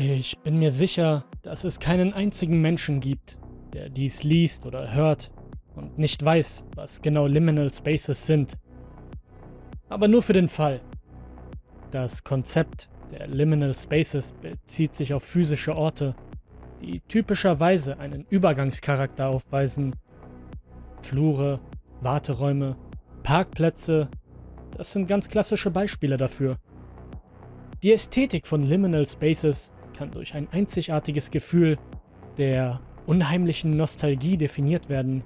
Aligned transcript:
Ich 0.00 0.38
bin 0.44 0.60
mir 0.60 0.70
sicher, 0.70 1.24
dass 1.42 1.64
es 1.64 1.80
keinen 1.80 2.12
einzigen 2.12 2.60
Menschen 2.60 3.00
gibt, 3.00 3.36
der 3.72 3.88
dies 3.88 4.22
liest 4.22 4.64
oder 4.64 4.94
hört 4.94 5.32
und 5.74 5.98
nicht 5.98 6.24
weiß, 6.24 6.62
was 6.76 7.02
genau 7.02 7.26
Liminal 7.26 7.68
Spaces 7.68 8.24
sind. 8.24 8.58
Aber 9.88 10.06
nur 10.06 10.22
für 10.22 10.34
den 10.34 10.46
Fall. 10.46 10.80
Das 11.90 12.22
Konzept 12.22 12.88
der 13.10 13.26
Liminal 13.26 13.74
Spaces 13.74 14.34
bezieht 14.34 14.94
sich 14.94 15.14
auf 15.14 15.24
physische 15.24 15.74
Orte, 15.74 16.14
die 16.80 17.00
typischerweise 17.00 17.98
einen 17.98 18.24
Übergangscharakter 18.30 19.26
aufweisen. 19.26 19.96
Flure, 21.02 21.58
Warteräume, 22.02 22.76
Parkplätze, 23.24 24.08
das 24.76 24.92
sind 24.92 25.08
ganz 25.08 25.28
klassische 25.28 25.72
Beispiele 25.72 26.16
dafür. 26.16 26.56
Die 27.82 27.92
Ästhetik 27.92 28.46
von 28.46 28.62
Liminal 28.62 29.04
Spaces 29.04 29.72
kann 29.96 30.10
durch 30.10 30.34
ein 30.34 30.48
einzigartiges 30.50 31.30
Gefühl 31.30 31.78
der 32.36 32.80
unheimlichen 33.06 33.76
Nostalgie 33.76 34.36
definiert 34.36 34.88
werden, 34.88 35.24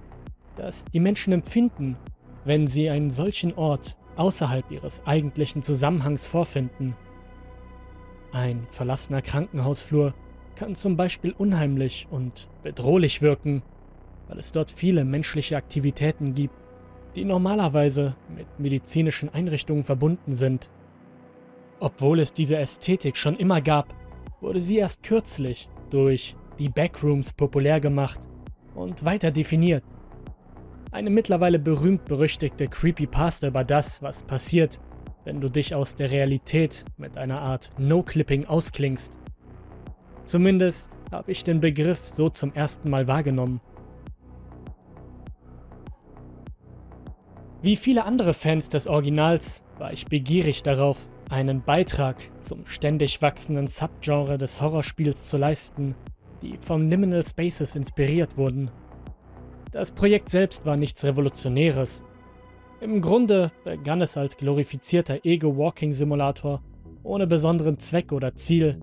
das 0.57 0.85
die 0.87 1.01
Menschen 1.01 1.33
empfinden, 1.33 1.97
wenn 2.45 2.67
sie 2.67 2.91
einen 2.91 3.11
solchen 3.11 3.55
Ort 3.55 3.97
außerhalb 4.17 4.71
ihres 4.71 5.07
eigentlichen 5.07 5.63
Zusammenhangs 5.63 6.27
vorfinden. 6.27 6.95
Ein 8.33 8.67
verlassener 8.71 9.23
Krankenhausflur 9.23 10.15
kann 10.55 10.75
zum 10.75 10.97
Beispiel 10.97 11.33
unheimlich 11.33 12.07
und 12.11 12.49
bedrohlich 12.63 13.23
wirken, 13.23 13.63
weil 14.29 14.39
es 14.39 14.53
dort 14.53 14.71
viele 14.71 15.05
menschliche 15.05 15.57
Aktivitäten 15.57 16.35
gibt, 16.35 16.55
die 17.17 17.25
normalerweise 17.25 18.17
mit 18.35 18.47
medizinischen 18.59 19.29
Einrichtungen 19.29 19.83
verbunden 19.83 20.33
sind. 20.33 20.71
Obwohl 21.81 22.21
es 22.21 22.33
diese 22.33 22.57
Ästhetik 22.57 23.17
schon 23.17 23.37
immer 23.37 23.61
gab, 23.61 23.95
wurde 24.43 24.61
sie 24.61 24.77
erst 24.77 25.03
kürzlich 25.03 25.69
durch 25.89 26.37
die 26.59 26.69
Backrooms 26.69 27.33
populär 27.33 27.81
gemacht 27.81 28.21
und 28.75 29.05
weiter 29.05 29.31
definiert. 29.31 29.85
Eine 30.91 31.09
mittlerweile 31.09 31.59
berühmt-berüchtigte 31.59 32.69
Creepypasta 32.69 33.47
über 33.47 33.63
das, 33.63 34.03
was 34.03 34.25
passiert, 34.25 34.79
wenn 35.25 35.41
du 35.41 35.49
dich 35.49 35.75
aus 35.75 35.95
der 35.95 36.11
Realität 36.11 36.85
mit 36.99 37.17
einer 37.17 37.41
Art 37.41 37.71
No-Clipping 37.79 38.45
ausklingst. 38.45 39.17
Zumindest 40.25 40.99
habe 41.11 41.33
ich 41.33 41.45
den 41.45 41.61
Begriff 41.61 42.01
so 42.01 42.29
zum 42.29 42.53
ersten 42.53 42.91
Mal 42.91 43.09
wahrgenommen. 43.09 43.61
Wie 47.63 47.77
viele 47.77 48.05
andere 48.05 48.35
Fans 48.35 48.69
des 48.69 48.89
Originals 48.89 49.63
war 49.79 49.93
ich 49.93 50.07
begierig 50.07 50.63
darauf, 50.65 51.09
einen 51.33 51.63
Beitrag 51.63 52.17
zum 52.43 52.67
ständig 52.67 53.23
wachsenden 53.23 53.67
Subgenre 53.67 54.37
des 54.37 54.61
Horrorspiels 54.61 55.25
zu 55.25 55.39
leisten, 55.39 55.95
die 56.43 56.59
vom 56.59 56.89
Liminal 56.89 57.25
Spaces 57.25 57.75
inspiriert 57.75 58.37
wurden. 58.37 58.71
Das 59.71 59.93
Projekt 59.93 60.29
selbst 60.29 60.67
war 60.67 60.77
nichts 60.77 61.03
Revolutionäres. 61.05 62.05
Im 62.83 63.01
Grunde 63.01 63.51
begann 63.65 64.03
es 64.03 64.19
als 64.19 64.37
glorifizierter 64.37 65.25
Ego-Walking-Simulator 65.25 66.63
ohne 67.03 67.27
besonderen 67.27 67.79
Zweck 67.79 68.13
oder 68.13 68.35
Ziel, 68.35 68.81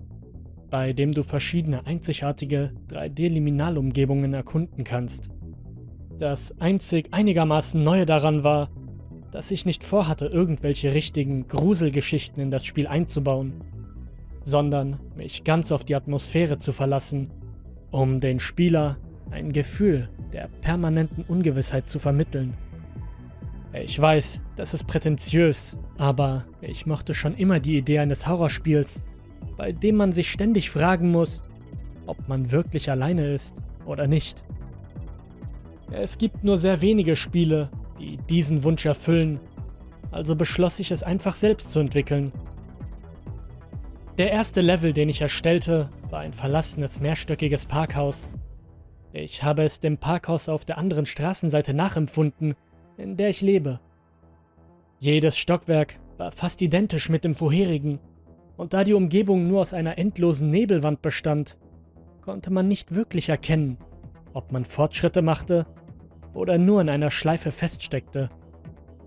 bei 0.70 0.92
dem 0.92 1.12
du 1.12 1.22
verschiedene 1.22 1.86
einzigartige 1.86 2.72
3D-Liminalumgebungen 2.88 4.34
erkunden 4.34 4.82
kannst. 4.82 5.30
Das 6.18 6.58
einzig 6.60 7.08
einigermaßen 7.12 7.82
Neue 7.82 8.06
daran 8.06 8.42
war, 8.42 8.70
dass 9.30 9.50
ich 9.50 9.66
nicht 9.66 9.84
vorhatte, 9.84 10.26
irgendwelche 10.26 10.92
richtigen 10.92 11.46
Gruselgeschichten 11.46 12.42
in 12.42 12.50
das 12.50 12.64
Spiel 12.64 12.86
einzubauen, 12.86 13.52
sondern 14.42 14.98
mich 15.16 15.44
ganz 15.44 15.72
auf 15.72 15.84
die 15.84 15.94
Atmosphäre 15.94 16.58
zu 16.58 16.72
verlassen, 16.72 17.30
um 17.90 18.18
den 18.20 18.40
Spieler 18.40 18.98
ein 19.30 19.52
Gefühl 19.52 20.08
der 20.32 20.48
permanenten 20.60 21.24
Ungewissheit 21.24 21.88
zu 21.88 21.98
vermitteln. 21.98 22.56
Ich 23.72 24.00
weiß, 24.00 24.42
das 24.56 24.74
ist 24.74 24.86
prätentiös, 24.86 25.76
aber 25.96 26.44
ich 26.60 26.86
mochte 26.86 27.14
schon 27.14 27.36
immer 27.36 27.60
die 27.60 27.76
Idee 27.76 28.00
eines 28.00 28.26
Horrorspiels, 28.26 29.04
bei 29.56 29.70
dem 29.70 29.96
man 29.96 30.12
sich 30.12 30.30
ständig 30.30 30.70
fragen 30.70 31.10
muss, 31.10 31.42
ob 32.06 32.28
man 32.28 32.50
wirklich 32.50 32.90
alleine 32.90 33.32
ist 33.32 33.54
oder 33.86 34.08
nicht. 34.08 34.42
Es 35.92 36.18
gibt 36.18 36.42
nur 36.42 36.56
sehr 36.56 36.80
wenige 36.80 37.14
Spiele, 37.14 37.70
die 38.00 38.16
diesen 38.16 38.64
Wunsch 38.64 38.86
erfüllen, 38.86 39.38
also 40.10 40.34
beschloss 40.34 40.80
ich 40.80 40.90
es 40.90 41.02
einfach 41.02 41.34
selbst 41.34 41.72
zu 41.72 41.80
entwickeln. 41.80 42.32
Der 44.18 44.32
erste 44.32 44.60
Level, 44.60 44.92
den 44.92 45.08
ich 45.08 45.20
erstellte, 45.20 45.90
war 46.10 46.20
ein 46.20 46.32
verlassenes 46.32 47.00
mehrstöckiges 47.00 47.66
Parkhaus. 47.66 48.30
Ich 49.12 49.42
habe 49.42 49.62
es 49.62 49.80
dem 49.80 49.98
Parkhaus 49.98 50.48
auf 50.48 50.64
der 50.64 50.78
anderen 50.78 51.06
Straßenseite 51.06 51.74
nachempfunden, 51.74 52.54
in 52.96 53.16
der 53.16 53.28
ich 53.28 53.40
lebe. 53.40 53.80
Jedes 54.98 55.38
Stockwerk 55.38 56.00
war 56.18 56.32
fast 56.32 56.60
identisch 56.60 57.08
mit 57.08 57.24
dem 57.24 57.34
vorherigen, 57.34 58.00
und 58.56 58.74
da 58.74 58.84
die 58.84 58.92
Umgebung 58.92 59.48
nur 59.48 59.62
aus 59.62 59.72
einer 59.72 59.96
endlosen 59.96 60.50
Nebelwand 60.50 61.00
bestand, 61.00 61.56
konnte 62.20 62.50
man 62.50 62.68
nicht 62.68 62.94
wirklich 62.94 63.30
erkennen, 63.30 63.78
ob 64.34 64.52
man 64.52 64.66
Fortschritte 64.66 65.22
machte 65.22 65.66
oder 66.34 66.58
nur 66.58 66.80
in 66.80 66.88
einer 66.88 67.10
Schleife 67.10 67.50
feststeckte. 67.50 68.30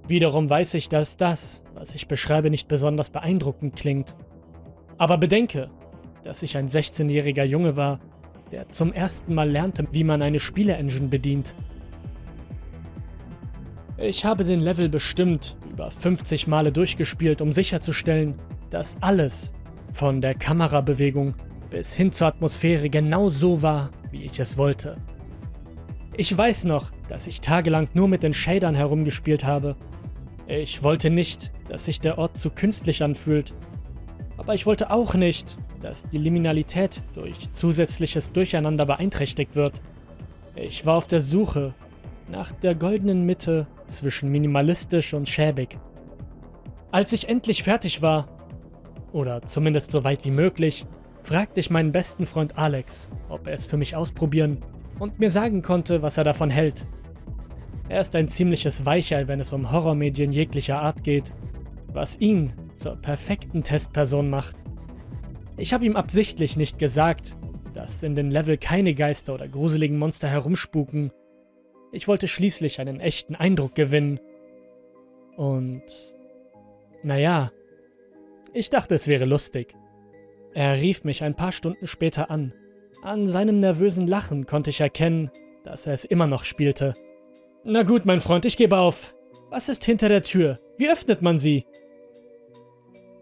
Wiederum 0.08 0.50
weiß 0.50 0.74
ich, 0.74 0.90
dass 0.90 1.18
das, 1.18 1.64
was 1.74 1.96
ich 1.96 2.08
beschreibe, 2.08 2.50
nicht 2.50 2.68
besonders 2.68 3.10
beeindruckend 3.10 3.76
klingt. 3.76 4.16
Aber 4.98 5.18
bedenke, 5.18 5.70
dass 6.24 6.44
ich 6.44 6.58
ein 6.58 6.68
16-jähriger 6.68 7.44
Junge 7.44 7.78
war, 7.78 8.00
der 8.52 8.70
zum 8.70 8.94
ersten 8.94 9.34
Mal 9.34 9.50
lernte, 9.50 9.88
wie 9.92 10.04
man 10.04 10.22
eine 10.22 10.40
Spiele-Engine 10.40 11.08
bedient. 11.08 11.56
Ich 13.98 14.26
habe 14.26 14.44
den 14.44 14.60
Level 14.60 14.90
bestimmt 14.90 15.58
über 15.72 15.90
50 15.90 16.48
Male 16.48 16.72
durchgespielt, 16.72 17.42
um 17.42 17.52
sicherzustellen, 17.52 18.36
dass 18.70 18.98
alles, 19.02 19.54
von 19.92 20.22
der 20.22 20.34
Kamerabewegung 20.34 21.36
bis 21.70 21.94
hin 21.94 22.12
zur 22.12 22.28
Atmosphäre 22.28 22.90
genau 22.90 23.30
so 23.30 23.62
war, 23.62 23.92
wie 24.12 24.24
ich 24.24 24.40
es 24.40 24.58
wollte. 24.58 24.98
Ich 26.16 26.38
weiß 26.38 26.66
noch, 26.66 26.92
dass 27.08 27.26
ich 27.26 27.42
tagelang 27.42 27.90
nur 27.96 28.08
mit 28.08 28.22
den 28.22 28.36
Shadern 28.36 28.76
herumgespielt 28.76 29.46
habe. 29.46 29.76
Ich 30.46 30.84
wollte 30.84 31.10
nicht, 31.10 31.52
dass 31.68 31.86
sich 31.86 32.00
der 32.02 32.20
Ort 32.20 32.38
zu 32.38 32.52
künstlich 32.52 33.02
anfühlt. 33.02 33.56
Aber 34.38 34.54
ich 34.54 34.68
wollte 34.68 34.92
auch 34.92 35.16
nicht, 35.16 35.58
dass 35.82 36.08
die 36.08 36.20
Liminalität 36.20 37.02
durch 37.16 37.52
zusätzliches 37.54 38.32
Durcheinander 38.32 38.86
beeinträchtigt 38.86 39.56
wird. 39.56 39.82
Ich 40.56 40.86
war 40.86 40.98
auf 40.98 41.08
der 41.08 41.20
Suche 41.20 41.74
nach 42.30 42.52
der 42.52 42.76
goldenen 42.76 43.26
Mitte 43.26 43.66
zwischen 43.88 44.30
minimalistisch 44.30 45.16
und 45.16 45.28
schäbig. 45.28 45.80
Als 46.92 47.12
ich 47.12 47.28
endlich 47.28 47.64
fertig 47.64 48.04
war, 48.04 48.28
oder 49.12 49.42
zumindest 49.44 49.92
so 49.92 50.04
weit 50.04 50.26
wie 50.26 50.32
möglich, 50.32 50.86
fragte 51.24 51.60
ich 51.60 51.72
meinen 51.72 51.92
besten 51.92 52.28
Freund 52.28 52.58
Alex, 52.58 53.10
ob 53.30 53.48
er 53.48 53.54
es 53.54 53.66
für 53.66 53.78
mich 53.78 53.96
ausprobieren 53.96 54.60
und 55.00 55.20
mir 55.20 55.30
sagen 55.30 55.62
konnte, 55.62 56.02
was 56.02 56.18
er 56.18 56.24
davon 56.24 56.50
hält. 56.50 56.86
Er 57.90 58.02
ist 58.02 58.16
ein 58.16 58.28
ziemliches 58.28 58.86
Weichei, 58.86 59.28
wenn 59.28 59.40
es 59.40 59.54
um 59.54 59.72
Horrormedien 59.72 60.32
jeglicher 60.32 60.80
Art 60.82 61.04
geht, 61.04 61.34
was 61.88 62.18
ihn 62.20 62.54
zur 62.74 62.96
perfekten 62.96 63.64
Testperson 63.64 64.30
macht. 64.30 64.56
Ich 65.58 65.74
habe 65.74 65.86
ihm 65.86 65.96
absichtlich 65.96 66.58
nicht 66.58 66.80
gesagt, 66.80 67.36
dass 67.74 68.04
in 68.04 68.16
den 68.16 68.32
Level 68.32 68.58
keine 68.58 68.94
Geister 68.94 69.34
oder 69.34 69.48
gruseligen 69.48 69.98
Monster 69.98 70.28
herumspuken. 70.28 71.12
Ich 71.92 72.08
wollte 72.08 72.28
schließlich 72.28 72.80
einen 72.80 73.00
echten 73.00 73.36
Eindruck 73.36 73.76
gewinnen. 73.76 74.20
Und... 75.36 75.84
Naja, 77.06 77.52
ich 78.54 78.70
dachte, 78.70 78.96
es 78.96 79.08
wäre 79.10 79.26
lustig. 79.26 79.76
Er 80.54 80.76
rief 80.76 81.04
mich 81.04 81.22
ein 81.22 81.36
paar 81.36 81.52
Stunden 81.52 81.86
später 81.86 82.32
an 82.32 82.54
an 83.04 83.28
seinem 83.28 83.58
nervösen 83.58 84.08
Lachen 84.08 84.46
konnte 84.46 84.70
ich 84.70 84.80
erkennen, 84.80 85.30
dass 85.64 85.86
er 85.86 85.94
es 85.94 86.06
immer 86.06 86.28
noch 86.28 86.46
spielte. 86.46 86.96
Na 87.66 87.84
gut, 87.84 88.06
mein 88.06 88.22
Freund, 88.22 88.46
ich 88.46 88.58
gebe 88.58 88.78
auf. 88.78 89.16
Was 89.50 89.70
ist 89.70 89.84
hinter 89.84 90.10
der 90.10 90.24
Tür? 90.24 90.60
Wie 90.78 90.90
öffnet 90.90 91.22
man 91.22 91.38
sie? 91.38 91.66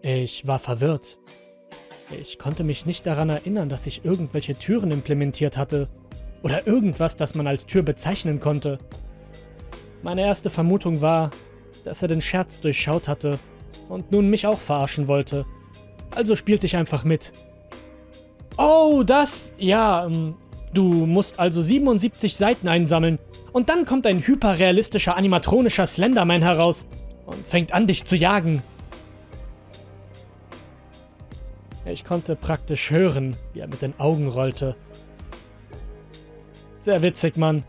Ich 0.00 0.46
war 0.46 0.58
verwirrt. 0.58 1.18
Ich 2.20 2.38
konnte 2.38 2.64
mich 2.64 2.86
nicht 2.86 3.06
daran 3.06 3.28
erinnern, 3.28 3.68
dass 3.68 3.86
ich 3.86 4.04
irgendwelche 4.04 4.54
Türen 4.54 4.90
implementiert 4.90 5.56
hatte 5.56 5.88
oder 6.42 6.66
irgendwas, 6.66 7.16
das 7.16 7.34
man 7.34 7.46
als 7.46 7.66
Tür 7.66 7.82
bezeichnen 7.82 8.40
konnte. 8.40 8.78
Meine 10.02 10.22
erste 10.22 10.50
Vermutung 10.50 11.00
war, 11.00 11.30
dass 11.84 12.02
er 12.02 12.08
den 12.08 12.20
Scherz 12.20 12.60
durchschaut 12.60 13.08
hatte 13.08 13.38
und 13.88 14.12
nun 14.12 14.28
mich 14.28 14.46
auch 14.46 14.60
verarschen 14.60 15.08
wollte. 15.08 15.44
Also 16.10 16.36
spielte 16.36 16.66
ich 16.66 16.76
einfach 16.76 17.04
mit. 17.04 17.32
Oh, 18.64 19.02
das? 19.02 19.50
Ja, 19.58 20.06
ähm, 20.06 20.36
du 20.72 20.84
musst 20.84 21.40
also 21.40 21.60
77 21.60 22.36
Seiten 22.36 22.68
einsammeln. 22.68 23.18
Und 23.50 23.68
dann 23.68 23.84
kommt 23.84 24.06
ein 24.06 24.24
hyperrealistischer 24.24 25.16
animatronischer 25.16 25.84
Slenderman 25.84 26.42
heraus 26.42 26.86
und 27.26 27.44
fängt 27.44 27.74
an, 27.74 27.88
dich 27.88 28.04
zu 28.04 28.14
jagen. 28.14 28.62
Ich 31.86 32.04
konnte 32.04 32.36
praktisch 32.36 32.92
hören, 32.92 33.36
wie 33.52 33.58
er 33.58 33.66
mit 33.66 33.82
den 33.82 33.98
Augen 33.98 34.28
rollte. 34.28 34.76
Sehr 36.78 37.02
witzig, 37.02 37.36
Mann. 37.36 37.64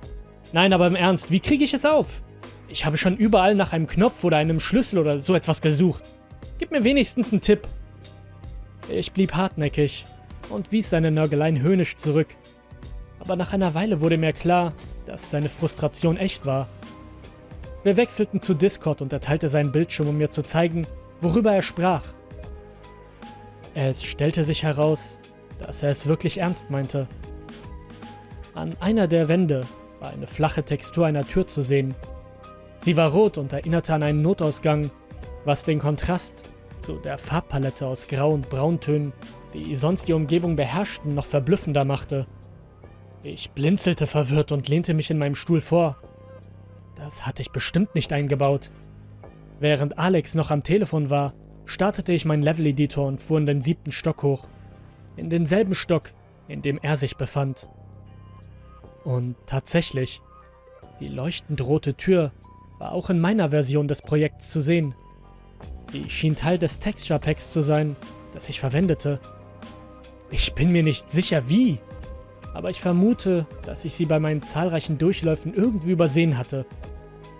Nein, 0.51 0.73
aber 0.73 0.85
im 0.85 0.95
Ernst, 0.95 1.31
wie 1.31 1.39
kriege 1.39 1.63
ich 1.63 1.73
es 1.73 1.87
auf? 1.87 2.21
Ich 2.67 2.85
habe 2.85 2.97
schon 2.97 3.17
überall 3.17 3.55
nach 3.55 3.73
einem 3.73 3.87
Knopf 3.87 4.23
oder 4.23 4.37
einem 4.37 4.59
Schlüssel 4.59 4.99
oder 4.99 5.17
so 5.17 5.33
etwas 5.33 5.59
gesucht. 5.59 6.03
Gib 6.59 6.69
mir 6.69 6.83
wenigstens 6.83 7.31
einen 7.31 7.41
Tipp. 7.41 7.67
Ich 8.89 9.11
blieb 9.11 9.33
hartnäckig 9.33 10.05
und 10.49 10.71
wies 10.71 10.89
seine 10.89 11.11
Nörgeleien 11.11 11.61
höhnisch 11.61 11.95
zurück. 11.95 12.27
Aber 13.19 13.35
nach 13.35 13.53
einer 13.53 13.73
Weile 13.73 14.01
wurde 14.01 14.17
mir 14.17 14.33
klar, 14.33 14.73
dass 15.05 15.31
seine 15.31 15.49
Frustration 15.49 16.17
echt 16.17 16.45
war. 16.45 16.67
Wir 17.83 17.97
wechselten 17.97 18.41
zu 18.41 18.53
Discord 18.53 19.01
und 19.01 19.11
er 19.11 19.19
teilte 19.19 19.49
seinen 19.49 19.71
Bildschirm, 19.71 20.09
um 20.09 20.17
mir 20.17 20.31
zu 20.31 20.41
zeigen, 20.41 20.87
worüber 21.19 21.53
er 21.53 21.61
sprach. 21.61 22.03
Es 23.73 24.03
stellte 24.03 24.43
sich 24.43 24.63
heraus, 24.63 25.19
dass 25.57 25.83
er 25.83 25.89
es 25.89 26.07
wirklich 26.07 26.37
ernst 26.37 26.69
meinte. 26.69 27.07
An 28.53 28.75
einer 28.79 29.07
der 29.07 29.27
Wände 29.29 29.67
war 29.99 30.11
eine 30.11 30.27
flache 30.27 30.63
Textur 30.63 31.05
einer 31.05 31.27
Tür 31.27 31.47
zu 31.47 31.63
sehen. 31.63 31.95
Sie 32.79 32.97
war 32.97 33.11
rot 33.11 33.37
und 33.37 33.53
erinnerte 33.53 33.93
an 33.93 34.03
einen 34.03 34.21
Notausgang, 34.21 34.91
was 35.45 35.63
den 35.63 35.79
Kontrast 35.79 36.43
zu 36.79 36.97
der 36.97 37.17
Farbpalette 37.17 37.87
aus 37.87 38.07
Grau- 38.07 38.33
und 38.33 38.49
Brauntönen, 38.49 39.13
die 39.53 39.75
sonst 39.75 40.07
die 40.07 40.13
Umgebung 40.13 40.55
beherrschten, 40.55 41.15
noch 41.15 41.25
verblüffender 41.25 41.85
machte. 41.85 42.27
Ich 43.23 43.51
blinzelte 43.51 44.07
verwirrt 44.07 44.51
und 44.51 44.67
lehnte 44.67 44.93
mich 44.93 45.09
in 45.09 45.17
meinem 45.17 45.35
Stuhl 45.35 45.61
vor. 45.61 45.97
Das 46.95 47.25
hatte 47.25 47.41
ich 47.41 47.51
bestimmt 47.51 47.95
nicht 47.95 48.11
eingebaut. 48.11 48.71
Während 49.59 49.97
Alex 49.97 50.35
noch 50.35 50.51
am 50.51 50.63
Telefon 50.63 51.09
war, 51.09 51.33
startete 51.65 52.11
ich 52.11 52.25
meinen 52.25 52.43
Level-Editor 52.43 53.07
und 53.07 53.21
fuhr 53.21 53.37
in 53.37 53.45
den 53.45 53.61
siebten 53.61 53.91
Stock 53.91 54.23
hoch. 54.23 54.47
In 55.15 55.29
denselben 55.29 55.75
Stock, 55.75 56.11
in 56.47 56.61
dem 56.61 56.79
er 56.81 56.97
sich 56.97 57.15
befand. 57.15 57.69
Und 59.03 59.35
tatsächlich, 59.45 60.21
die 60.99 61.07
leuchtend 61.07 61.65
rote 61.65 61.93
Tür 61.93 62.31
war 62.79 62.91
auch 62.91 63.09
in 63.09 63.19
meiner 63.19 63.49
Version 63.49 63.87
des 63.87 64.01
Projekts 64.01 64.49
zu 64.49 64.61
sehen. 64.61 64.95
Sie 65.83 66.09
schien 66.09 66.35
Teil 66.35 66.57
des 66.57 66.79
Texture 66.79 67.19
Packs 67.19 67.51
zu 67.51 67.61
sein, 67.61 67.95
das 68.33 68.49
ich 68.49 68.59
verwendete. 68.59 69.19
Ich 70.33 70.55
bin 70.55 70.71
mir 70.71 70.81
nicht 70.81 71.11
sicher 71.11 71.47
wie, 71.47 71.77
aber 72.55 72.71
ich 72.71 72.81
vermute, 72.81 73.45
dass 73.67 73.85
ich 73.85 73.93
sie 73.93 74.07
bei 74.07 74.17
meinen 74.17 74.41
zahlreichen 74.41 74.97
Durchläufen 74.97 75.53
irgendwie 75.53 75.91
übersehen 75.91 76.39
hatte. 76.39 76.65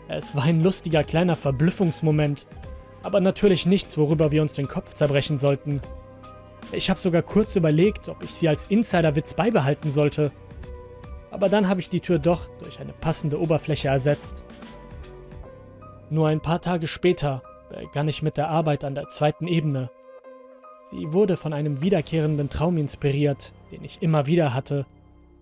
Es 0.08 0.36
war 0.36 0.44
ein 0.44 0.62
lustiger 0.62 1.04
kleiner 1.04 1.36
Verblüffungsmoment, 1.36 2.46
aber 3.02 3.20
natürlich 3.20 3.66
nichts, 3.66 3.98
worüber 3.98 4.32
wir 4.32 4.44
uns 4.44 4.54
den 4.54 4.68
Kopf 4.68 4.94
zerbrechen 4.94 5.40
sollten. 5.40 5.82
Ich 6.72 6.92
habe 6.92 7.00
sogar 7.00 7.24
kurz 7.24 7.56
überlegt, 7.56 8.10
ob 8.10 8.24
ich 8.24 8.36
sie 8.36 8.48
als 8.48 8.66
Insiderwitz 8.66 9.34
beibehalten 9.34 9.90
sollte. 9.90 10.32
Aber 11.32 11.50
dann 11.50 11.68
habe 11.70 11.80
ich 11.80 11.90
die 11.90 12.00
Tür 12.00 12.20
doch 12.20 12.48
durch 12.62 12.80
eine 12.80 12.94
passende 12.94 13.42
Oberfläche 13.42 13.88
ersetzt. 13.88 14.44
Nur 16.12 16.28
ein 16.28 16.42
paar 16.42 16.62
Tage 16.62 16.86
später 16.86 17.42
begann 17.72 18.08
ich 18.08 18.22
mit 18.22 18.38
der 18.38 18.50
Arbeit 18.50 18.84
an 18.84 18.94
der 18.94 19.10
zweiten 19.10 19.48
Ebene. 19.48 19.90
Sie 20.96 21.12
wurde 21.12 21.38
von 21.38 21.54
einem 21.54 21.82
wiederkehrenden 21.82 22.50
Traum 22.50 22.78
inspiriert, 22.78 23.52
den 23.72 23.84
ich 23.84 24.02
immer 24.02 24.28
wieder 24.28 24.54
hatte. 24.54 24.86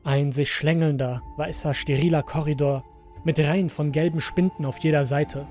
Ein 0.03 0.31
sich 0.31 0.51
schlängelnder, 0.51 1.21
weißer, 1.36 1.74
steriler 1.74 2.24
Korridor 2.24 2.86
mit 3.25 3.38
Reihen 3.38 3.69
von 3.69 3.92
gelben 3.92 4.21
Spinden 4.21 4.65
auf 4.65 4.80
jeder 4.80 5.06
Seite. 5.06 5.45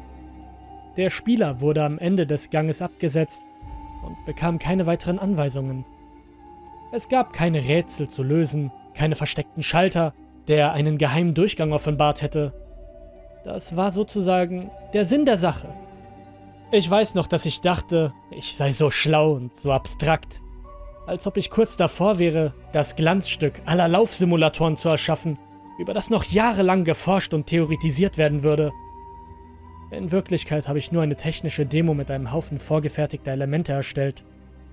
Der 0.96 1.10
Spieler 1.10 1.60
wurde 1.60 1.84
am 1.84 1.98
Ende 1.98 2.26
des 2.26 2.48
Ganges 2.48 2.80
abgesetzt 2.80 3.42
und 4.04 4.24
bekam 4.24 4.58
keine 4.58 4.86
weiteren 4.86 5.18
Anweisungen. 5.18 5.84
Es 6.92 7.08
gab 7.08 7.34
keine 7.34 7.68
Rätsel 7.68 8.08
zu 8.08 8.22
lösen, 8.22 8.72
keine 8.94 9.16
versteckten 9.16 9.62
Schalter, 9.62 10.14
der 10.48 10.72
einen 10.72 10.96
geheimen 10.96 11.34
Durchgang 11.34 11.72
offenbart 11.72 12.22
hätte. 12.22 12.54
Das 13.44 13.76
war 13.76 13.90
sozusagen 13.90 14.70
der 14.94 15.04
Sinn 15.04 15.26
der 15.26 15.36
Sache. 15.36 15.68
Ich 16.72 16.88
weiß 16.88 17.14
noch, 17.14 17.26
dass 17.26 17.46
ich 17.46 17.60
dachte, 17.60 18.12
ich 18.30 18.54
sei 18.54 18.72
so 18.72 18.90
schlau 18.90 19.32
und 19.32 19.56
so 19.56 19.72
abstrakt. 19.72 20.40
Als 21.04 21.26
ob 21.26 21.36
ich 21.36 21.50
kurz 21.50 21.76
davor 21.76 22.20
wäre, 22.20 22.54
das 22.72 22.94
Glanzstück 22.94 23.60
aller 23.64 23.88
Laufsimulatoren 23.88 24.76
zu 24.76 24.88
erschaffen, 24.88 25.36
über 25.80 25.94
das 25.94 26.10
noch 26.10 26.22
jahrelang 26.22 26.84
geforscht 26.84 27.34
und 27.34 27.48
theoretisiert 27.48 28.18
werden 28.18 28.44
würde. 28.44 28.70
In 29.90 30.12
Wirklichkeit 30.12 30.68
habe 30.68 30.78
ich 30.78 30.92
nur 30.92 31.02
eine 31.02 31.16
technische 31.16 31.66
Demo 31.66 31.92
mit 31.92 32.08
einem 32.08 32.32
Haufen 32.32 32.60
vorgefertigter 32.60 33.32
Elemente 33.32 33.72
erstellt. 33.72 34.24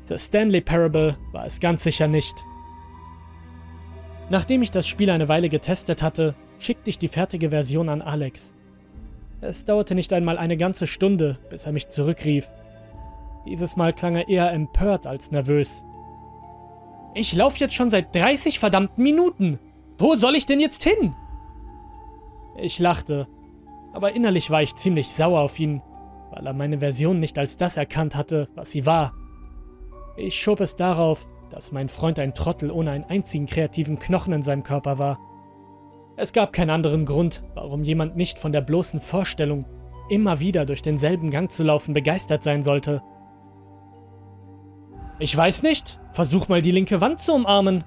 The 0.04 0.20
Stanley 0.20 0.62
Parable 0.62 1.18
war 1.32 1.46
es 1.46 1.60
ganz 1.60 1.82
sicher 1.82 2.08
nicht. 2.08 2.46
Nachdem 4.30 4.62
ich 4.62 4.70
das 4.70 4.88
Spiel 4.88 5.10
eine 5.10 5.30
Weile 5.30 5.50
getestet 5.50 6.04
hatte, 6.04 6.36
schickte 6.60 6.92
ich 6.92 7.00
die 7.00 7.08
fertige 7.08 7.50
Version 7.50 7.90
an 7.90 8.04
Alex. 8.04 8.54
Es 9.40 9.66
dauerte 9.66 9.94
nicht 9.94 10.14
einmal 10.14 10.38
eine 10.38 10.58
ganze 10.58 10.88
Stunde, 10.88 11.38
bis 11.50 11.66
er 11.66 11.72
mich 11.72 11.90
zurückrief. 11.90 12.52
Dieses 13.46 13.76
Mal 13.76 13.94
klang 13.94 14.16
er 14.16 14.28
eher 14.28 14.52
empört 14.52 15.06
als 15.06 15.32
nervös. 15.32 15.84
Ich 17.14 17.34
laufe 17.34 17.60
jetzt 17.60 17.76
schon 17.76 17.90
seit 17.90 18.14
30 18.16 18.60
verdammten 18.60 19.04
Minuten. 19.04 19.60
Wo 19.98 20.16
soll 20.16 20.36
ich 20.36 20.46
denn 20.46 20.60
jetzt 20.60 20.84
hin? 20.84 21.16
Ich 22.58 22.80
lachte, 22.80 23.28
aber 23.94 24.14
innerlich 24.14 24.50
war 24.50 24.62
ich 24.62 24.76
ziemlich 24.76 25.12
sauer 25.12 25.42
auf 25.42 25.60
ihn, 25.60 25.82
weil 26.32 26.46
er 26.46 26.54
meine 26.54 26.80
Version 26.80 27.20
nicht 27.20 27.38
als 27.38 27.58
das 27.58 27.78
erkannt 27.78 28.16
hatte, 28.16 28.50
was 28.56 28.72
sie 28.72 28.86
war. 28.86 29.14
Ich 30.18 30.40
schob 30.40 30.60
es 30.62 30.76
darauf, 30.76 31.30
dass 31.52 31.72
mein 31.72 31.90
Freund 31.90 32.20
ein 32.20 32.34
Trottel 32.34 32.72
ohne 32.72 32.92
einen 32.92 33.06
einzigen 33.06 33.46
kreativen 33.46 34.00
Knochen 34.00 34.34
in 34.34 34.42
seinem 34.42 34.64
Körper 34.64 34.98
war. 34.98 35.20
Es 36.18 36.34
gab 36.34 36.52
keinen 36.52 36.72
anderen 36.72 37.06
Grund, 37.06 37.44
warum 37.54 37.84
jemand 37.84 38.18
nicht 38.18 38.40
von 38.40 38.52
der 38.52 38.62
bloßen 38.62 39.00
Vorstellung, 39.00 39.66
immer 40.10 40.40
wieder 40.40 40.66
durch 40.66 40.82
denselben 40.82 41.30
Gang 41.30 41.52
zu 41.52 41.64
laufen, 41.64 41.94
begeistert 41.94 42.42
sein 42.42 42.64
sollte. 42.64 43.04
Ich 45.20 45.36
weiß 45.36 45.62
nicht. 45.62 46.00
Versuch 46.14 46.48
mal 46.48 46.64
die 46.64 46.72
linke 46.72 47.02
Wand 47.02 47.20
zu 47.20 47.34
umarmen. 47.34 47.84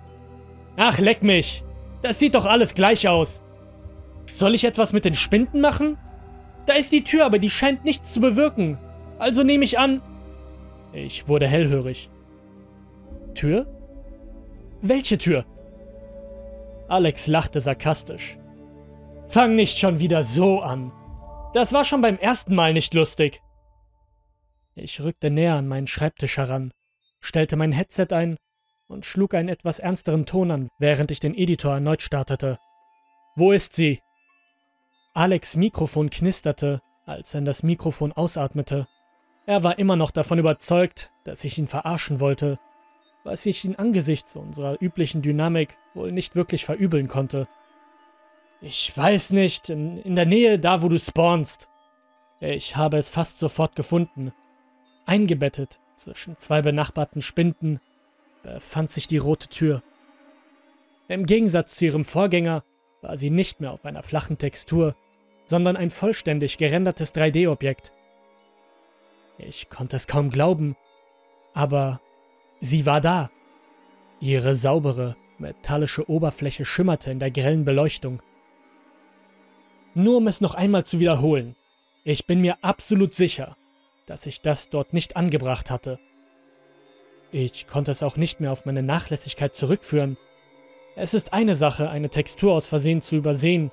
Ach, 0.77 0.99
leck 1.01 1.25
mich. 1.25 1.65
Das 2.03 2.21
sieht 2.21 2.37
doch 2.37 2.47
alles 2.47 2.75
gleich 2.75 3.09
aus. 3.09 3.43
Soll 4.31 4.55
ich 4.55 4.65
etwas 4.65 4.93
mit 4.93 5.05
den 5.05 5.15
Spinden 5.15 5.61
machen? 5.61 5.99
Da 6.67 6.75
ist 6.75 6.93
die 6.93 7.03
Tür, 7.03 7.27
aber 7.27 7.41
die 7.41 7.51
scheint 7.51 7.85
nichts 7.85 8.13
zu 8.13 8.21
bewirken. 8.21 8.79
Also 9.19 9.43
nehme 9.43 9.65
ich 9.65 9.79
an. 9.79 10.03
Ich 10.93 11.27
wurde 11.27 11.49
hellhörig. 11.49 12.11
Tür? 13.35 13.67
Welche 14.83 15.19
Tür? 15.19 15.45
Alex 16.91 17.29
lachte 17.29 17.61
sarkastisch. 17.61 18.37
Fang 19.29 19.55
nicht 19.55 19.79
schon 19.79 20.01
wieder 20.01 20.25
so 20.25 20.61
an. 20.61 20.93
Das 21.55 21.73
war 21.73 21.85
schon 21.85 22.01
beim 22.01 22.19
ersten 22.19 22.55
Mal 22.57 22.73
nicht 22.73 22.95
lustig. 22.95 23.41
Ich 24.75 25.01
rückte 25.01 25.31
näher 25.31 25.55
an 25.55 25.69
meinen 25.69 25.87
Schreibtisch 25.87 26.37
heran, 26.37 26.73
stellte 27.21 27.57
mein 27.57 27.71
Headset 27.71 28.09
ein 28.11 28.37
und 28.89 29.05
schlug 29.05 29.35
einen 29.35 29.49
etwas 29.49 29.79
ernsteren 29.79 30.27
Ton 30.27 30.51
an, 30.51 30.69
während 30.81 31.13
ich 31.13 31.21
den 31.21 31.37
Editor 31.37 31.75
erneut 31.75 32.03
startete. 32.03 32.59
Wo 33.37 33.53
ist 33.53 33.73
sie? 33.73 34.01
Alex 35.15 35.55
Mikrofon 35.55 36.11
knisterte, 36.11 36.81
als 37.07 37.35
er 37.35 37.43
das 37.43 37.63
Mikrofon 37.63 38.13
ausatmete. 38.13 38.89
Er 39.47 39.63
war 39.63 39.79
immer 39.79 39.95
noch 39.95 40.11
davon 40.11 40.41
überzeugt, 40.41 41.13
dass 41.23 41.45
ich 41.45 41.57
ihn 41.57 41.69
verarschen 41.69 42.19
wollte, 42.19 42.59
was 43.25 43.47
ich 43.47 43.65
ihn 43.65 43.77
angesichts 43.77 44.37
unserer 44.37 44.81
üblichen 44.81 45.23
Dynamik 45.23 45.77
wohl 45.95 46.13
nicht 46.13 46.37
wirklich 46.37 46.65
verübeln 46.65 47.09
konnte. 47.09 47.47
Ich 48.61 48.97
weiß 48.97 49.33
nicht, 49.33 49.69
in, 49.69 49.99
in 49.99 50.17
der 50.17 50.27
Nähe 50.27 50.59
da, 50.59 50.83
wo 50.83 50.89
du 50.89 50.99
spawnst. 50.99 51.69
Ich 52.41 52.77
habe 52.77 52.97
es 52.97 53.11
fast 53.11 53.39
sofort 53.39 53.75
gefunden. 53.77 54.33
Eingebettet 55.07 55.81
zwischen 55.97 56.37
zwei 56.37 56.63
benachbarten 56.63 57.23
Spinden 57.23 57.81
befand 58.43 58.91
sich 58.91 59.07
die 59.07 59.19
rote 59.19 59.49
Tür. 59.49 59.83
Im 61.09 61.27
Gegensatz 61.27 61.77
zu 61.77 61.87
ihrem 61.87 62.05
Vorgänger 62.05 62.65
war 63.03 63.17
sie 63.17 63.31
nicht 63.31 63.61
mehr 63.61 63.73
auf 63.73 63.85
einer 63.85 64.03
flachen 64.03 64.39
Textur, 64.39 64.95
sondern 65.45 65.77
ein 65.77 65.91
vollständig 65.91 66.59
gerendertes 66.59 67.15
3D-Objekt. 67.15 67.93
Ich 69.39 69.69
konnte 69.69 69.97
es 69.97 70.07
kaum 70.07 70.31
glauben, 70.31 70.77
aber 71.55 72.01
sie 72.61 72.87
war 72.87 73.01
da. 73.01 73.31
Ihre 74.21 74.55
saubere, 74.55 75.17
metallische 75.39 76.09
Oberfläche 76.11 76.65
schimmerte 76.65 77.11
in 77.11 77.19
der 77.19 77.31
grellen 77.31 77.65
Beleuchtung. 77.65 78.23
Nur 79.95 80.19
um 80.19 80.27
es 80.27 80.41
noch 80.41 80.55
einmal 80.55 80.85
zu 80.85 81.01
wiederholen, 81.01 81.57
ich 82.05 82.27
bin 82.27 82.41
mir 82.41 82.59
absolut 82.63 83.13
sicher, 83.13 83.57
dass 84.07 84.27
ich 84.27 84.41
das 84.41 84.71
dort 84.71 84.93
nicht 84.93 85.17
angebracht 85.17 85.71
hatte. 85.71 85.99
Ich 87.33 87.67
konnte 87.67 87.91
es 87.91 88.03
auch 88.03 88.17
nicht 88.17 88.41
mehr 88.41 88.53
auf 88.53 88.67
meine 88.67 88.83
Nachlässigkeit 88.83 89.55
zurückführen. 89.55 90.17
Es 90.97 91.15
ist 91.15 91.33
eine 91.33 91.57
Sache, 91.57 91.91
eine 91.91 92.09
Textur 92.09 92.53
aus 92.53 92.67
Versehen 92.67 93.01
zu 93.01 93.17
übersehen, 93.17 93.71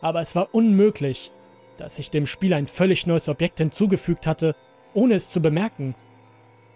aber 0.00 0.20
es 0.20 0.34
war 0.34 0.54
unmöglich, 0.54 1.32
dass 1.76 1.98
ich 1.98 2.10
dem 2.10 2.26
Spiel 2.26 2.52
ein 2.52 2.66
völlig 2.66 3.06
neues 3.06 3.28
Objekt 3.28 3.58
hinzugefügt 3.58 4.26
hatte, 4.26 4.54
ohne 4.92 5.14
es 5.14 5.28
zu 5.28 5.40
bemerken. 5.40 5.94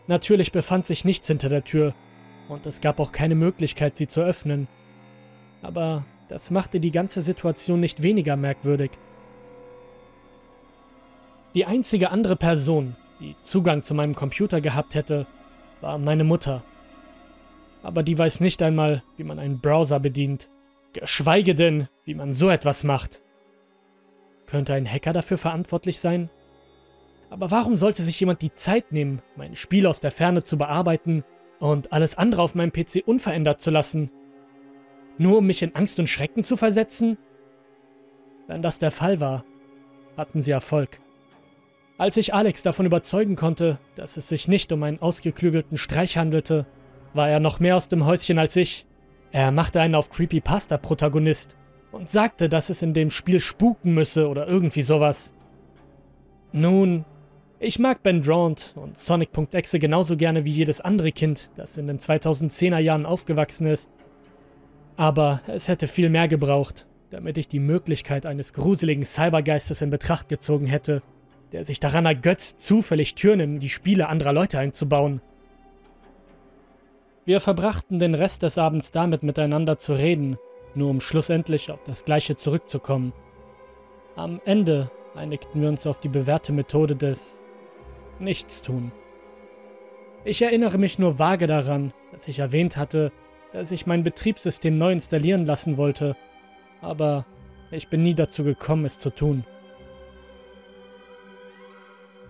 Natürlich 0.06 0.52
befand 0.52 0.84
sich 0.86 1.04
nichts 1.04 1.28
hinter 1.28 1.48
der 1.48 1.64
Tür, 1.64 1.94
und 2.48 2.66
es 2.66 2.80
gab 2.80 3.00
auch 3.00 3.12
keine 3.12 3.34
Möglichkeit, 3.34 3.96
sie 3.96 4.06
zu 4.06 4.20
öffnen. 4.20 4.68
Aber 5.62 6.04
das 6.28 6.50
machte 6.50 6.80
die 6.80 6.90
ganze 6.90 7.22
Situation 7.22 7.80
nicht 7.80 8.02
weniger 8.02 8.36
merkwürdig. 8.36 8.90
Die 11.54 11.64
einzige 11.64 12.10
andere 12.10 12.36
Person, 12.36 12.96
die 13.20 13.36
Zugang 13.42 13.82
zu 13.82 13.94
meinem 13.94 14.14
Computer 14.14 14.60
gehabt 14.60 14.94
hätte, 14.94 15.26
war 15.80 15.98
meine 15.98 16.24
Mutter. 16.24 16.62
Aber 17.82 18.02
die 18.02 18.18
weiß 18.18 18.40
nicht 18.40 18.62
einmal, 18.62 19.02
wie 19.16 19.24
man 19.24 19.38
einen 19.38 19.60
Browser 19.60 20.00
bedient. 20.00 20.50
Geschweige 20.92 21.54
denn, 21.54 21.88
wie 22.04 22.14
man 22.14 22.32
so 22.32 22.48
etwas 22.48 22.84
macht. 22.84 23.22
Könnte 24.46 24.74
ein 24.74 24.90
Hacker 24.90 25.12
dafür 25.12 25.38
verantwortlich 25.38 26.00
sein? 26.00 26.30
Aber 27.30 27.50
warum 27.50 27.76
sollte 27.76 28.02
sich 28.02 28.20
jemand 28.20 28.42
die 28.42 28.54
Zeit 28.54 28.92
nehmen, 28.92 29.22
mein 29.36 29.56
Spiel 29.56 29.86
aus 29.86 30.00
der 30.00 30.10
Ferne 30.10 30.44
zu 30.44 30.56
bearbeiten 30.56 31.24
und 31.58 31.92
alles 31.92 32.16
andere 32.16 32.42
auf 32.42 32.54
meinem 32.54 32.72
PC 32.72 33.02
unverändert 33.06 33.60
zu 33.60 33.70
lassen? 33.70 34.10
Nur 35.18 35.38
um 35.38 35.46
mich 35.46 35.62
in 35.62 35.74
Angst 35.74 35.98
und 35.98 36.08
Schrecken 36.08 36.44
zu 36.44 36.56
versetzen? 36.56 37.18
Wenn 38.46 38.62
das 38.62 38.78
der 38.78 38.90
Fall 38.90 39.20
war, 39.20 39.44
hatten 40.16 40.42
sie 40.42 40.50
Erfolg. 40.50 41.00
Als 41.96 42.16
ich 42.16 42.34
Alex 42.34 42.62
davon 42.62 42.86
überzeugen 42.86 43.36
konnte, 43.36 43.78
dass 43.94 44.16
es 44.16 44.28
sich 44.28 44.48
nicht 44.48 44.72
um 44.72 44.82
einen 44.82 45.00
ausgeklügelten 45.00 45.78
Streich 45.78 46.16
handelte, 46.16 46.66
war 47.12 47.28
er 47.28 47.38
noch 47.38 47.60
mehr 47.60 47.76
aus 47.76 47.88
dem 47.88 48.04
Häuschen 48.04 48.38
als 48.38 48.56
ich. 48.56 48.86
Er 49.30 49.52
machte 49.52 49.80
einen 49.80 49.94
auf 49.94 50.10
Creepypasta-Protagonist 50.10 51.56
und 51.92 52.08
sagte, 52.08 52.48
dass 52.48 52.70
es 52.70 52.82
in 52.82 52.94
dem 52.94 53.10
Spiel 53.10 53.38
spuken 53.38 53.94
müsse 53.94 54.28
oder 54.28 54.48
irgendwie 54.48 54.82
sowas. 54.82 55.32
Nun, 56.52 57.04
ich 57.64 57.78
mag 57.78 58.02
Ben 58.02 58.20
Draunt 58.20 58.74
und 58.76 58.98
Sonic.exe 58.98 59.78
genauso 59.78 60.18
gerne 60.18 60.44
wie 60.44 60.50
jedes 60.50 60.82
andere 60.82 61.12
Kind, 61.12 61.50
das 61.56 61.78
in 61.78 61.86
den 61.86 61.98
2010er 61.98 62.78
Jahren 62.78 63.06
aufgewachsen 63.06 63.66
ist. 63.66 63.90
Aber 64.96 65.40
es 65.46 65.68
hätte 65.68 65.88
viel 65.88 66.10
mehr 66.10 66.28
gebraucht, 66.28 66.86
damit 67.08 67.38
ich 67.38 67.48
die 67.48 67.60
Möglichkeit 67.60 68.26
eines 68.26 68.52
gruseligen 68.52 69.04
Cybergeistes 69.04 69.80
in 69.80 69.88
Betracht 69.88 70.28
gezogen 70.28 70.66
hätte, 70.66 71.02
der 71.52 71.64
sich 71.64 71.80
daran 71.80 72.04
ergötzt, 72.04 72.60
zufällig 72.60 73.14
Türen 73.14 73.40
in 73.40 73.60
die 73.60 73.70
Spiele 73.70 74.08
anderer 74.08 74.34
Leute 74.34 74.58
einzubauen. 74.58 75.22
Wir 77.24 77.40
verbrachten 77.40 77.98
den 77.98 78.14
Rest 78.14 78.42
des 78.42 78.58
Abends 78.58 78.90
damit, 78.90 79.22
miteinander 79.22 79.78
zu 79.78 79.94
reden, 79.94 80.36
nur 80.74 80.90
um 80.90 81.00
schlussendlich 81.00 81.70
auf 81.70 81.82
das 81.84 82.04
Gleiche 82.04 82.36
zurückzukommen. 82.36 83.14
Am 84.16 84.40
Ende 84.44 84.90
einigten 85.14 85.62
wir 85.62 85.70
uns 85.70 85.86
auf 85.86 85.98
die 85.98 86.08
bewährte 86.08 86.52
Methode 86.52 86.94
des 86.96 87.43
Nichtstun. 88.18 88.92
Ich 90.24 90.40
erinnere 90.42 90.78
mich 90.78 90.98
nur 90.98 91.18
vage 91.18 91.46
daran, 91.46 91.92
dass 92.12 92.28
ich 92.28 92.38
erwähnt 92.38 92.76
hatte, 92.76 93.12
dass 93.52 93.70
ich 93.70 93.86
mein 93.86 94.02
Betriebssystem 94.02 94.74
neu 94.74 94.92
installieren 94.92 95.44
lassen 95.44 95.76
wollte, 95.76 96.16
aber 96.80 97.26
ich 97.70 97.88
bin 97.88 98.02
nie 98.02 98.14
dazu 98.14 98.44
gekommen, 98.44 98.84
es 98.84 98.98
zu 98.98 99.10
tun. 99.10 99.44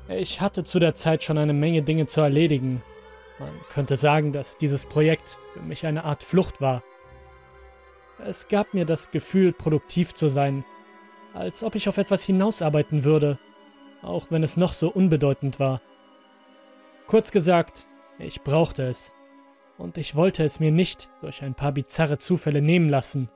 Ich 0.08 0.40
hatte 0.40 0.64
zu 0.64 0.78
der 0.78 0.94
Zeit 0.94 1.24
schon 1.24 1.38
eine 1.38 1.54
Menge 1.54 1.82
Dinge 1.82 2.06
zu 2.06 2.20
erledigen. 2.20 2.82
Man 3.38 3.50
könnte 3.72 3.96
sagen, 3.96 4.32
dass 4.32 4.56
dieses 4.56 4.86
Projekt 4.86 5.38
für 5.54 5.60
mich 5.60 5.86
eine 5.86 6.04
Art 6.04 6.22
Flucht 6.22 6.60
war. 6.60 6.82
Es 8.18 8.48
gab 8.48 8.74
mir 8.74 8.84
das 8.84 9.10
Gefühl, 9.10 9.52
produktiv 9.52 10.14
zu 10.14 10.28
sein, 10.28 10.64
als 11.32 11.62
ob 11.62 11.74
ich 11.74 11.88
auf 11.88 11.98
etwas 11.98 12.22
hinausarbeiten 12.24 13.04
würde, 13.04 13.38
auch 14.04 14.30
wenn 14.30 14.42
es 14.42 14.56
noch 14.56 14.74
so 14.74 14.90
unbedeutend 14.90 15.58
war. 15.58 15.80
Kurz 17.06 17.30
gesagt, 17.32 17.88
ich 18.18 18.42
brauchte 18.42 18.84
es 18.84 19.14
und 19.78 19.98
ich 19.98 20.14
wollte 20.14 20.44
es 20.44 20.60
mir 20.60 20.70
nicht 20.70 21.10
durch 21.20 21.42
ein 21.42 21.54
paar 21.54 21.72
bizarre 21.72 22.18
Zufälle 22.18 22.62
nehmen 22.62 22.88
lassen. 22.88 23.28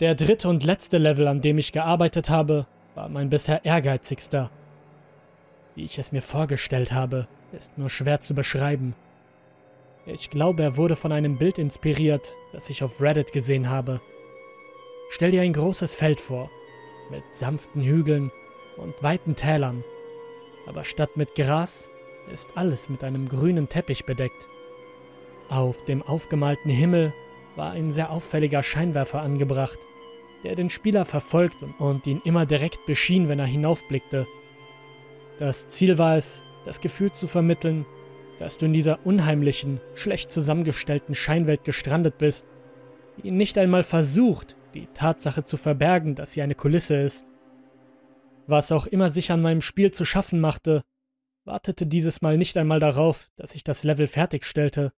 Der 0.00 0.14
dritte 0.14 0.48
und 0.48 0.62
letzte 0.62 0.98
Level, 0.98 1.26
an 1.26 1.40
dem 1.40 1.56
ich 1.56 1.72
gearbeitet 1.72 2.28
habe, 2.28 2.66
war 2.94 3.08
mein 3.08 3.30
bisher 3.30 3.64
ehrgeizigster. 3.64 4.50
Wie 5.74 5.84
ich 5.84 5.98
es 5.98 6.12
mir 6.12 6.22
vorgestellt 6.22 6.92
habe, 6.92 7.28
ist 7.52 7.78
nur 7.78 7.88
schwer 7.88 8.20
zu 8.20 8.34
beschreiben. 8.34 8.94
Ich 10.04 10.30
glaube, 10.30 10.62
er 10.62 10.76
wurde 10.76 10.96
von 10.96 11.12
einem 11.12 11.38
Bild 11.38 11.58
inspiriert, 11.58 12.36
das 12.52 12.70
ich 12.70 12.82
auf 12.84 13.00
Reddit 13.00 13.32
gesehen 13.32 13.70
habe. 13.70 14.00
Stell 15.08 15.30
dir 15.30 15.42
ein 15.42 15.52
großes 15.52 15.94
Feld 15.94 16.20
vor, 16.20 16.50
mit 17.10 17.22
sanften 17.32 17.82
Hügeln 17.82 18.32
und 18.76 19.02
weiten 19.02 19.34
Tälern 19.34 19.84
aber 20.66 20.84
statt 20.84 21.16
mit 21.16 21.34
Gras 21.34 21.88
ist 22.30 22.56
alles 22.56 22.90
mit 22.90 23.04
einem 23.04 23.28
grünen 23.28 23.68
Teppich 23.68 24.04
bedeckt. 24.04 24.48
Auf 25.48 25.84
dem 25.84 26.02
aufgemalten 26.02 26.70
Himmel 26.70 27.14
war 27.54 27.70
ein 27.70 27.90
sehr 27.90 28.10
auffälliger 28.10 28.62
Scheinwerfer 28.62 29.22
angebracht, 29.22 29.78
der 30.42 30.56
den 30.56 30.68
Spieler 30.68 31.04
verfolgt 31.04 31.56
und 31.78 32.06
ihn 32.06 32.20
immer 32.24 32.44
direkt 32.44 32.84
beschien, 32.84 33.28
wenn 33.28 33.38
er 33.38 33.46
hinaufblickte. 33.46 34.26
Das 35.38 35.68
Ziel 35.68 35.98
war 35.98 36.16
es, 36.16 36.42
das 36.64 36.80
Gefühl 36.80 37.12
zu 37.12 37.28
vermitteln, 37.28 37.86
dass 38.38 38.58
du 38.58 38.66
in 38.66 38.72
dieser 38.72 39.06
unheimlichen, 39.06 39.80
schlecht 39.94 40.30
zusammengestellten 40.30 41.14
Scheinwelt 41.14 41.64
gestrandet 41.64 42.18
bist, 42.18 42.44
die 43.22 43.30
nicht 43.30 43.56
einmal 43.56 43.84
versucht, 43.84 44.56
die 44.76 44.88
Tatsache 44.92 45.44
zu 45.44 45.56
verbergen, 45.56 46.14
dass 46.14 46.32
sie 46.32 46.42
eine 46.42 46.54
Kulisse 46.54 46.96
ist. 46.96 47.26
Was 48.46 48.70
auch 48.70 48.86
immer 48.86 49.10
sich 49.10 49.32
an 49.32 49.42
meinem 49.42 49.62
Spiel 49.62 49.90
zu 49.90 50.04
schaffen 50.04 50.40
machte, 50.40 50.82
wartete 51.44 51.86
dieses 51.86 52.22
Mal 52.22 52.36
nicht 52.36 52.56
einmal 52.56 52.80
darauf, 52.80 53.28
dass 53.36 53.54
ich 53.54 53.64
das 53.64 53.84
Level 53.84 54.06
fertigstellte. 54.06 54.92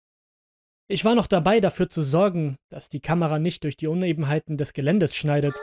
Ich 0.87 1.05
war 1.05 1.15
noch 1.15 1.27
dabei, 1.27 1.59
dafür 1.59 1.89
zu 1.89 2.01
sorgen, 2.01 2.57
dass 2.69 2.89
die 2.89 3.01
Kamera 3.01 3.39
nicht 3.39 3.63
durch 3.63 3.77
die 3.77 3.87
Unebenheiten 3.87 4.57
des 4.57 4.73
Geländes 4.73 5.15
schneidet. 5.15 5.53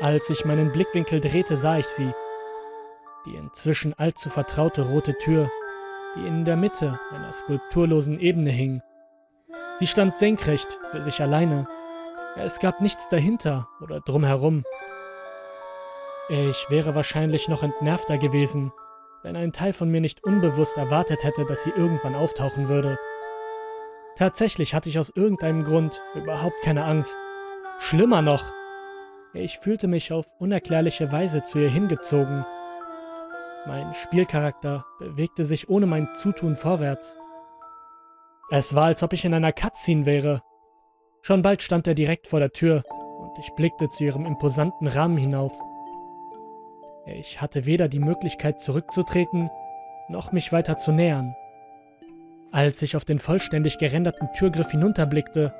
Als 0.00 0.30
ich 0.30 0.44
meinen 0.44 0.72
Blickwinkel 0.72 1.20
drehte, 1.20 1.56
sah 1.56 1.78
ich 1.78 1.86
sie. 1.86 2.10
Die 3.26 3.36
inzwischen 3.36 3.94
allzu 3.94 4.30
vertraute 4.30 4.88
rote 4.88 5.16
Tür, 5.18 5.50
die 6.16 6.26
in 6.26 6.44
der 6.44 6.56
Mitte 6.56 6.98
einer 7.10 7.32
skulpturlosen 7.32 8.18
Ebene 8.18 8.50
hing. 8.50 8.80
Sie 9.78 9.86
stand 9.86 10.16
senkrecht 10.16 10.78
für 10.90 11.02
sich 11.02 11.20
alleine. 11.20 11.68
Es 12.40 12.60
gab 12.60 12.80
nichts 12.80 13.08
dahinter 13.08 13.68
oder 13.80 14.00
drumherum. 14.00 14.64
Ich 16.28 16.70
wäre 16.70 16.94
wahrscheinlich 16.94 17.48
noch 17.48 17.62
entnervter 17.62 18.16
gewesen, 18.16 18.72
wenn 19.22 19.34
ein 19.34 19.52
Teil 19.52 19.72
von 19.72 19.90
mir 19.90 20.00
nicht 20.00 20.22
unbewusst 20.24 20.76
erwartet 20.76 21.24
hätte, 21.24 21.44
dass 21.46 21.64
sie 21.64 21.70
irgendwann 21.70 22.14
auftauchen 22.14 22.68
würde. 22.68 22.96
Tatsächlich 24.16 24.72
hatte 24.72 24.88
ich 24.88 24.98
aus 24.98 25.10
irgendeinem 25.10 25.64
Grund 25.64 26.00
überhaupt 26.14 26.62
keine 26.62 26.84
Angst. 26.84 27.16
Schlimmer 27.80 28.22
noch, 28.22 28.44
ich 29.34 29.58
fühlte 29.58 29.88
mich 29.88 30.12
auf 30.12 30.26
unerklärliche 30.38 31.10
Weise 31.10 31.42
zu 31.42 31.58
ihr 31.58 31.68
hingezogen. 31.68 32.46
Mein 33.66 33.94
Spielcharakter 33.94 34.86
bewegte 34.98 35.44
sich 35.44 35.68
ohne 35.68 35.86
mein 35.86 36.14
Zutun 36.14 36.56
vorwärts. 36.56 37.18
Es 38.50 38.74
war, 38.74 38.86
als 38.86 39.02
ob 39.02 39.12
ich 39.12 39.24
in 39.24 39.34
einer 39.34 39.52
Cutscene 39.52 40.06
wäre. 40.06 40.40
Schon 41.28 41.42
bald 41.42 41.60
stand 41.60 41.86
er 41.86 41.92
direkt 41.92 42.26
vor 42.26 42.40
der 42.40 42.54
Tür 42.54 42.82
und 43.18 43.38
ich 43.38 43.52
blickte 43.52 43.90
zu 43.90 44.02
ihrem 44.02 44.24
imposanten 44.24 44.86
Rahmen 44.86 45.18
hinauf. 45.18 45.52
Ich 47.04 47.42
hatte 47.42 47.66
weder 47.66 47.86
die 47.86 47.98
Möglichkeit 47.98 48.62
zurückzutreten, 48.62 49.50
noch 50.08 50.32
mich 50.32 50.52
weiter 50.52 50.78
zu 50.78 50.90
nähern. 50.90 51.34
Als 52.50 52.80
ich 52.80 52.96
auf 52.96 53.04
den 53.04 53.18
vollständig 53.18 53.76
gerenderten 53.76 54.32
Türgriff 54.38 54.70
hinunterblickte, 54.70 55.52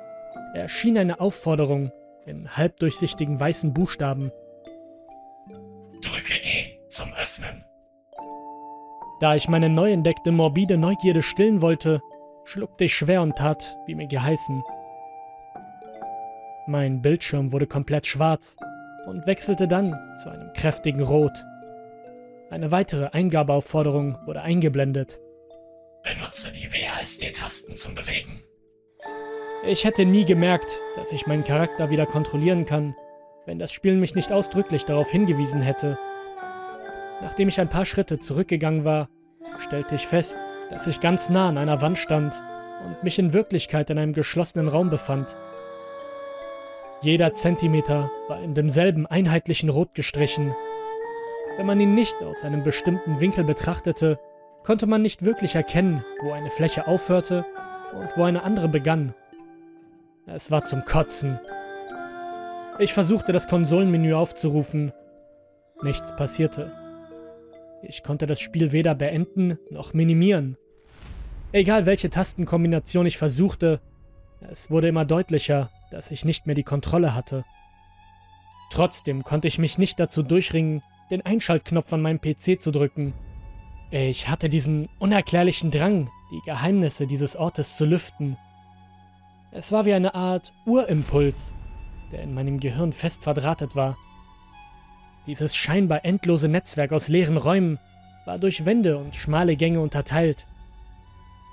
erschien 0.55 0.97
eine 0.97 1.19
Aufforderung 1.19 1.91
in 2.25 2.49
halbdurchsichtigen 2.57 3.39
weißen 3.39 3.71
Buchstaben. 3.71 4.31
Drücke 6.01 6.33
E 6.33 6.79
zum 6.87 7.13
Öffnen. 7.13 7.63
Da 9.19 9.35
ich 9.35 9.47
meine 9.47 9.69
neu 9.69 9.91
entdeckte 9.91 10.31
morbide 10.31 10.79
Neugierde 10.79 11.21
stillen 11.21 11.61
wollte, 11.61 11.99
schluckte 12.43 12.85
ich 12.85 12.95
schwer 12.95 13.21
und 13.21 13.35
tat, 13.35 13.77
wie 13.85 13.93
mir 13.93 14.07
geheißen. 14.07 14.63
Mein 16.69 17.01
Bildschirm 17.01 17.51
wurde 17.51 17.65
komplett 17.65 18.05
schwarz 18.05 18.55
und 19.07 19.25
wechselte 19.25 19.67
dann 19.67 19.97
zu 20.17 20.29
einem 20.29 20.53
kräftigen 20.53 21.01
Rot. 21.01 21.43
Eine 22.51 22.71
weitere 22.71 23.07
Eingabeaufforderung 23.07 24.19
wurde 24.27 24.43
eingeblendet. 24.43 25.19
Benutze 26.03 26.51
die 26.51 26.71
WASD-Tasten 26.71 27.75
zum 27.75 27.95
Bewegen. 27.95 28.43
Ich 29.65 29.83
hätte 29.83 30.05
nie 30.05 30.25
gemerkt, 30.25 30.77
dass 30.95 31.11
ich 31.11 31.25
meinen 31.25 31.43
Charakter 31.43 31.89
wieder 31.89 32.05
kontrollieren 32.05 32.65
kann, 32.65 32.95
wenn 33.47 33.57
das 33.57 33.71
Spiel 33.71 33.95
mich 33.95 34.13
nicht 34.13 34.31
ausdrücklich 34.31 34.85
darauf 34.85 35.09
hingewiesen 35.09 35.61
hätte. 35.61 35.97
Nachdem 37.21 37.47
ich 37.47 37.59
ein 37.59 37.71
paar 37.71 37.85
Schritte 37.85 38.19
zurückgegangen 38.19 38.85
war, 38.85 39.09
stellte 39.57 39.95
ich 39.95 40.05
fest, 40.05 40.37
dass 40.69 40.85
ich 40.85 40.99
ganz 40.99 41.31
nah 41.31 41.49
an 41.49 41.57
einer 41.57 41.81
Wand 41.81 41.97
stand 41.97 42.39
und 42.85 43.03
mich 43.03 43.17
in 43.17 43.33
Wirklichkeit 43.33 43.89
in 43.89 43.97
einem 43.97 44.13
geschlossenen 44.13 44.67
Raum 44.67 44.91
befand. 44.91 45.35
Jeder 47.01 47.33
Zentimeter 47.33 48.11
war 48.27 48.43
in 48.43 48.53
demselben 48.53 49.07
einheitlichen 49.07 49.69
Rot 49.69 49.93
gestrichen. 49.93 50.53
Wenn 51.55 51.65
man 51.65 51.79
ihn 51.79 51.95
nicht 51.95 52.15
aus 52.21 52.43
einem 52.43 52.63
bestimmten 52.63 53.21
Winkel 53.21 53.45
betrachtete, 53.45 54.19
konnte 54.63 54.85
man 54.85 55.01
nicht 55.01 55.23
wirklich 55.23 55.55
erkennen, 55.55 56.03
wo 56.21 56.33
eine 56.33 56.51
Fläche 56.51 56.87
aufhörte 56.87 57.45
und 57.93 58.09
wo 58.17 58.23
eine 58.23 58.43
andere 58.43 58.67
begann. 58.67 59.13
Es 60.25 60.51
war 60.51 60.65
zum 60.65 60.83
Kotzen. 60.83 61.39
Ich 62.79 62.93
versuchte 62.93 63.31
das 63.31 63.47
Konsolenmenü 63.47 64.13
aufzurufen. 64.13 64.91
Nichts 65.81 66.13
passierte. 66.13 66.73
Ich 67.81 68.03
konnte 68.03 68.27
das 68.27 68.41
Spiel 68.41 68.73
weder 68.73 68.93
beenden 68.93 69.57
noch 69.69 69.93
minimieren. 69.93 70.57
Egal 71.53 71.85
welche 71.85 72.09
Tastenkombination 72.09 73.05
ich 73.05 73.17
versuchte, 73.17 73.79
es 74.51 74.69
wurde 74.69 74.89
immer 74.89 75.05
deutlicher, 75.05 75.69
dass 75.91 76.11
ich 76.11 76.25
nicht 76.25 76.45
mehr 76.45 76.55
die 76.55 76.63
Kontrolle 76.63 77.15
hatte. 77.15 77.45
Trotzdem 78.71 79.23
konnte 79.23 79.47
ich 79.47 79.57
mich 79.57 79.77
nicht 79.77 79.99
dazu 79.99 80.23
durchringen, 80.23 80.81
den 81.09 81.25
Einschaltknopf 81.25 81.91
an 81.91 82.01
meinem 82.01 82.21
PC 82.21 82.61
zu 82.61 82.71
drücken. 82.71 83.13
Ich 83.91 84.29
hatte 84.29 84.49
diesen 84.49 84.87
unerklärlichen 84.99 85.71
Drang, 85.71 86.09
die 86.31 86.41
Geheimnisse 86.45 87.07
dieses 87.07 87.35
Ortes 87.35 87.75
zu 87.75 87.85
lüften. 87.85 88.37
Es 89.51 89.71
war 89.71 89.85
wie 89.85 89.93
eine 89.93 90.13
Art 90.13 90.53
Urimpuls, 90.67 91.55
der 92.11 92.21
in 92.21 92.35
meinem 92.35 92.59
Gehirn 92.59 92.93
fest 92.93 93.23
verdrahtet 93.23 93.75
war. 93.75 93.97
Dieses 95.25 95.55
scheinbar 95.55 96.05
endlose 96.05 96.47
Netzwerk 96.47 96.91
aus 96.91 97.07
leeren 97.07 97.37
Räumen 97.37 97.79
war 98.25 98.37
durch 98.37 98.65
Wände 98.65 98.97
und 98.97 99.15
schmale 99.15 99.55
Gänge 99.55 99.79
unterteilt. 99.79 100.45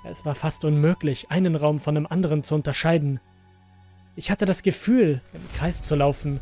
Es 0.05 0.25
war 0.25 0.35
fast 0.35 0.63
unmöglich, 0.63 1.31
einen 1.31 1.55
Raum 1.55 1.79
von 1.79 1.97
einem 1.97 2.05
anderen 2.07 2.43
zu 2.43 2.53
unterscheiden. 2.53 3.19
Ich 4.17 4.31
hatte 4.31 4.45
das 4.45 4.63
Gefühl, 4.63 5.21
im 5.31 5.47
Kreis 5.55 5.83
zu 5.83 5.95
laufen. 5.95 6.39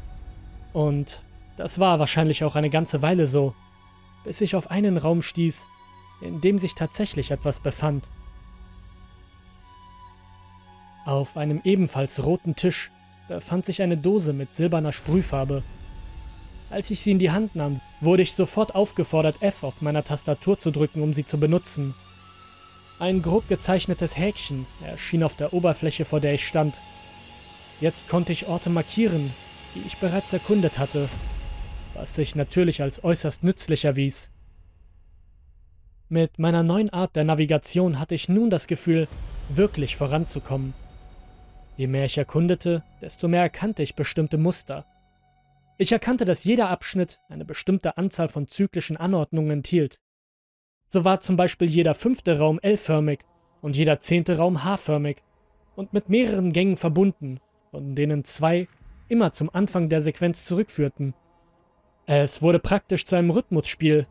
Und 0.71 1.21
das 1.57 1.77
war 1.77 1.99
wahrscheinlich 1.99 2.45
auch 2.45 2.55
eine 2.55 2.69
ganze 2.69 3.01
Weile 3.01 3.27
so, 3.27 3.53
bis 4.23 4.39
ich 4.39 4.55
auf 4.55 4.71
einen 4.71 4.95
Raum 4.95 5.21
stieß, 5.21 5.67
in 6.21 6.39
dem 6.39 6.57
sich 6.57 6.73
tatsächlich 6.73 7.31
etwas 7.31 7.59
befand. 7.59 8.09
Auf 11.05 11.35
einem 11.35 11.59
ebenfalls 11.65 12.25
roten 12.25 12.55
Tisch 12.55 12.91
befand 13.27 13.65
sich 13.65 13.81
eine 13.81 13.97
Dose 13.97 14.31
mit 14.31 14.55
silberner 14.55 14.93
Sprühfarbe. 14.93 15.61
Als 16.69 16.89
ich 16.91 17.01
sie 17.01 17.11
in 17.11 17.19
die 17.19 17.31
Hand 17.31 17.57
nahm, 17.57 17.81
wurde 17.99 18.23
ich 18.23 18.35
sofort 18.35 18.73
aufgefordert, 18.73 19.41
F 19.41 19.63
auf 19.63 19.81
meiner 19.81 20.05
Tastatur 20.05 20.57
zu 20.57 20.71
drücken, 20.71 21.01
um 21.01 21.13
sie 21.13 21.25
zu 21.25 21.37
benutzen. 21.37 21.93
Ein 22.99 23.21
grob 23.21 23.49
gezeichnetes 23.49 24.17
Häkchen 24.17 24.65
erschien 24.81 25.23
auf 25.23 25.35
der 25.35 25.51
Oberfläche, 25.51 26.05
vor 26.05 26.21
der 26.21 26.33
ich 26.33 26.47
stand. 26.47 26.79
Jetzt 27.81 28.07
konnte 28.07 28.31
ich 28.31 28.47
Orte 28.47 28.69
markieren, 28.69 29.33
die 29.73 29.81
ich 29.85 29.97
bereits 29.97 30.31
erkundet 30.31 30.79
hatte, 30.79 31.09
was 31.93 32.15
sich 32.15 32.35
natürlich 32.35 32.81
als 32.81 33.03
äußerst 33.03 33.43
nützlich 33.43 33.85
erwies. 33.85 34.31
Mit 36.07 36.39
meiner 36.39 36.63
neuen 36.63 36.89
Art 36.91 37.15
der 37.15 37.25
Navigation 37.25 37.99
hatte 37.99 38.15
ich 38.15 38.29
nun 38.29 38.49
das 38.49 38.67
Gefühl, 38.67 39.07
wirklich 39.49 39.95
voranzukommen. 39.95 40.73
Je 41.77 41.87
mehr 41.87 42.05
ich 42.05 42.17
erkundete, 42.17 42.83
desto 43.01 43.27
mehr 43.27 43.41
erkannte 43.41 43.83
ich 43.83 43.95
bestimmte 43.95 44.37
Muster. 44.37 44.85
Ich 45.77 45.91
erkannte, 45.91 46.23
dass 46.23 46.45
jeder 46.45 46.69
Abschnitt 46.69 47.19
eine 47.27 47.43
bestimmte 47.43 47.97
Anzahl 47.97 48.29
von 48.29 48.47
zyklischen 48.47 48.95
Anordnungen 48.95 49.51
enthielt. 49.51 49.99
So 50.87 51.03
war 51.03 51.19
zum 51.19 51.35
Beispiel 51.35 51.67
jeder 51.67 51.93
fünfte 51.93 52.39
Raum 52.39 52.59
L-förmig 52.61 53.25
und 53.61 53.75
jeder 53.75 53.99
zehnte 53.99 54.37
Raum 54.37 54.63
H-förmig 54.63 55.17
und 55.75 55.91
mit 55.91 56.07
mehreren 56.07 56.53
Gängen 56.53 56.77
verbunden, 56.77 57.41
von 57.75 57.93
denen 57.93 58.23
zwei 58.23 58.69
immer 59.09 59.33
zum 59.33 59.49
Anfang 59.53 59.89
der 59.89 60.01
Sequenz 60.01 60.45
zurückführten. 60.45 61.13
Es 62.05 62.41
wurde 62.41 62.57
praktisch 62.57 63.03
zu 63.03 63.17
einem 63.17 63.31
Rhythmusspiel. 63.31 64.07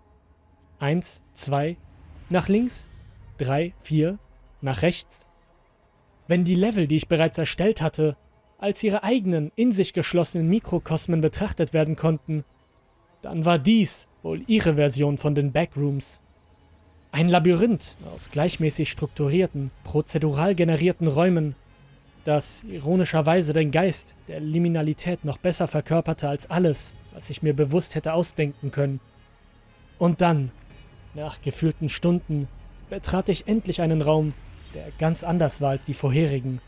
Eins, 0.80 1.23
zwei, 1.33 1.78
nach 2.28 2.49
links, 2.49 2.90
drei, 3.38 3.73
vier, 3.80 4.18
nach 4.61 4.83
rechts. 4.83 5.26
Wenn 6.28 6.44
die 6.44 6.56
Level, 6.56 6.87
die 6.87 6.96
ich 6.96 7.09
bereits 7.09 7.38
erstellt 7.38 7.81
hatte, 7.81 8.18
als 8.59 8.85
ihre 8.85 9.03
eigenen, 9.03 9.50
in 9.57 9.72
sich 9.72 9.94
geschlossenen 9.94 10.46
Mikrokosmen 10.46 11.22
betrachtet 11.22 11.72
werden 11.72 11.96
konnten, 11.96 12.44
dann 13.22 13.46
war 13.46 13.59
dies 13.59 14.09
wohl 14.22 14.42
ihre 14.46 14.74
Version 14.74 15.16
von 15.16 15.35
den 15.35 15.53
Backrooms. 15.53 16.20
Ein 17.12 17.31
Labyrinth 17.31 17.96
aus 18.14 18.31
gleichmäßig 18.31 18.90
strukturierten, 18.90 19.70
prozedural 19.85 20.55
generierten 20.55 21.09
Räumen, 21.09 21.57
das 22.24 22.62
ironischerweise 22.64 23.52
den 23.52 23.70
Geist 23.70 24.14
der 24.28 24.40
Liminalität 24.40 25.24
noch 25.24 25.37
besser 25.37 25.68
verkörperte 25.68 26.28
als 26.28 26.50
alles, 26.50 26.94
was 27.12 27.30
ich 27.30 27.42
mir 27.42 27.54
bewusst 27.54 27.94
hätte 27.94 28.14
ausdenken 28.14 28.70
können. 28.70 29.00
Und 29.98 30.20
dann, 30.20 30.50
nach 31.14 31.40
gefühlten 31.40 31.88
Stunden, 31.88 32.48
betrat 32.90 33.28
ich 33.28 33.46
endlich 33.46 33.80
einen 33.80 34.02
Raum, 34.02 34.32
der 34.74 34.84
ganz 34.98 35.22
anders 35.22 35.60
war 35.60 35.70
als 35.70 35.84
die 35.84 35.94
vorherigen. 35.94 36.60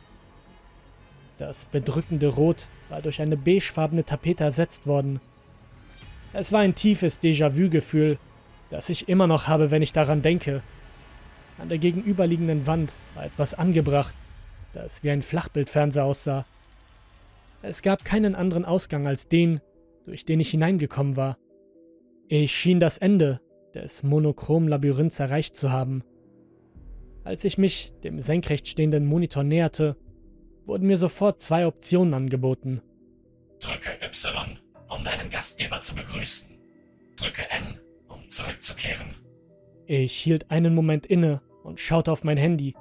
Das 1.39 1.67
bedrückende 1.67 2.29
Rot 2.29 2.69
war 2.89 3.03
durch 3.03 3.21
eine 3.21 3.37
beigefarbene 3.37 4.05
Tapete 4.05 4.45
ersetzt 4.45 4.87
worden. 4.87 5.21
Es 6.33 6.53
war 6.53 6.61
ein 6.61 6.75
tiefes 6.75 7.21
Déjà-vu-Gefühl, 7.21 8.19
das 8.71 8.89
ich 8.89 9.09
immer 9.09 9.27
noch 9.27 9.49
habe, 9.49 9.71
wenn 9.71 9.83
ich 9.83 9.93
daran 9.93 10.23
denke. 10.23 10.63
An 11.59 11.69
der 11.69 11.79
gegenüberliegenden 11.79 12.67
Wand 12.67 12.97
war 13.15 13.25
etwas 13.25 13.55
angebracht, 13.55 14.15
das 14.77 15.03
wie 15.03 15.11
ein 15.11 15.23
Flachbildfernseher 15.23 16.05
aussah. 16.05 16.47
Es 17.63 17.83
gab 17.83 18.05
keinen 18.05 18.35
anderen 18.35 18.65
Ausgang 18.65 19.07
als 19.07 19.27
den, 19.29 19.61
durch 20.05 20.25
den 20.25 20.39
ich 20.39 20.51
hineingekommen 20.51 21.17
war. 21.17 21.39
Ich 22.29 22.53
schien 22.53 22.79
das 22.79 22.99
Ende 22.99 23.41
des 23.75 24.03
monochromen 24.03 24.69
Labyrinths 24.69 25.19
erreicht 25.19 25.57
zu 25.57 25.73
haben. 25.73 26.05
Als 27.25 27.45
ich 27.45 27.59
mich 27.59 27.93
dem 28.05 28.21
senkrecht 28.21 28.69
stehenden 28.69 29.07
Monitor 29.07 29.43
näherte, 29.43 29.97
wurden 30.65 30.87
mir 30.87 30.97
sofort 30.97 31.41
zwei 31.41 31.67
Optionen 31.67 32.15
angeboten. 32.15 32.83
Drücke 33.59 33.91
Y, 34.03 34.59
um 34.89 35.03
deinen 35.03 35.31
Gastgeber 35.31 35.81
zu 35.81 35.95
begrüßen. 35.95 36.57
Drücke 37.17 37.43
N, 37.51 37.81
um 38.09 38.29
zurückzukehren. 38.29 39.15
Ich 39.87 40.13
hielt 40.13 40.51
einen 40.51 40.75
Moment 40.75 41.07
inne 41.07 41.41
und 41.65 41.81
schaute 41.81 42.13
auf 42.13 42.25
mein 42.25 42.37
Handy. 42.37 42.75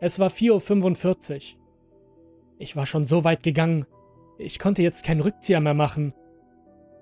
Es 0.00 0.18
war 0.18 0.28
4.45 0.28 1.54
Uhr. 1.54 1.60
Ich 2.58 2.76
war 2.76 2.86
schon 2.86 3.04
so 3.04 3.24
weit 3.24 3.42
gegangen. 3.42 3.84
Ich 4.38 4.58
konnte 4.58 4.82
jetzt 4.82 5.04
keinen 5.04 5.20
Rückzieher 5.20 5.60
mehr 5.60 5.74
machen. 5.74 6.14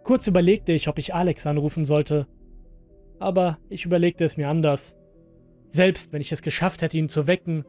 Kurz 0.02 0.26
überlegte 0.26 0.72
ich, 0.72 0.88
ob 0.88 0.98
ich 0.98 1.14
Alex 1.14 1.46
anrufen 1.46 1.84
sollte. 1.84 2.26
Aber 3.18 3.58
ich 3.68 3.84
überlegte 3.84 4.24
es 4.24 4.36
mir 4.36 4.48
anders. 4.48 4.96
Selbst 5.68 6.12
wenn 6.12 6.20
ich 6.20 6.32
es 6.32 6.42
geschafft 6.42 6.82
hätte, 6.82 6.96
ihn 6.96 7.08
zu 7.08 7.26
wecken, 7.26 7.64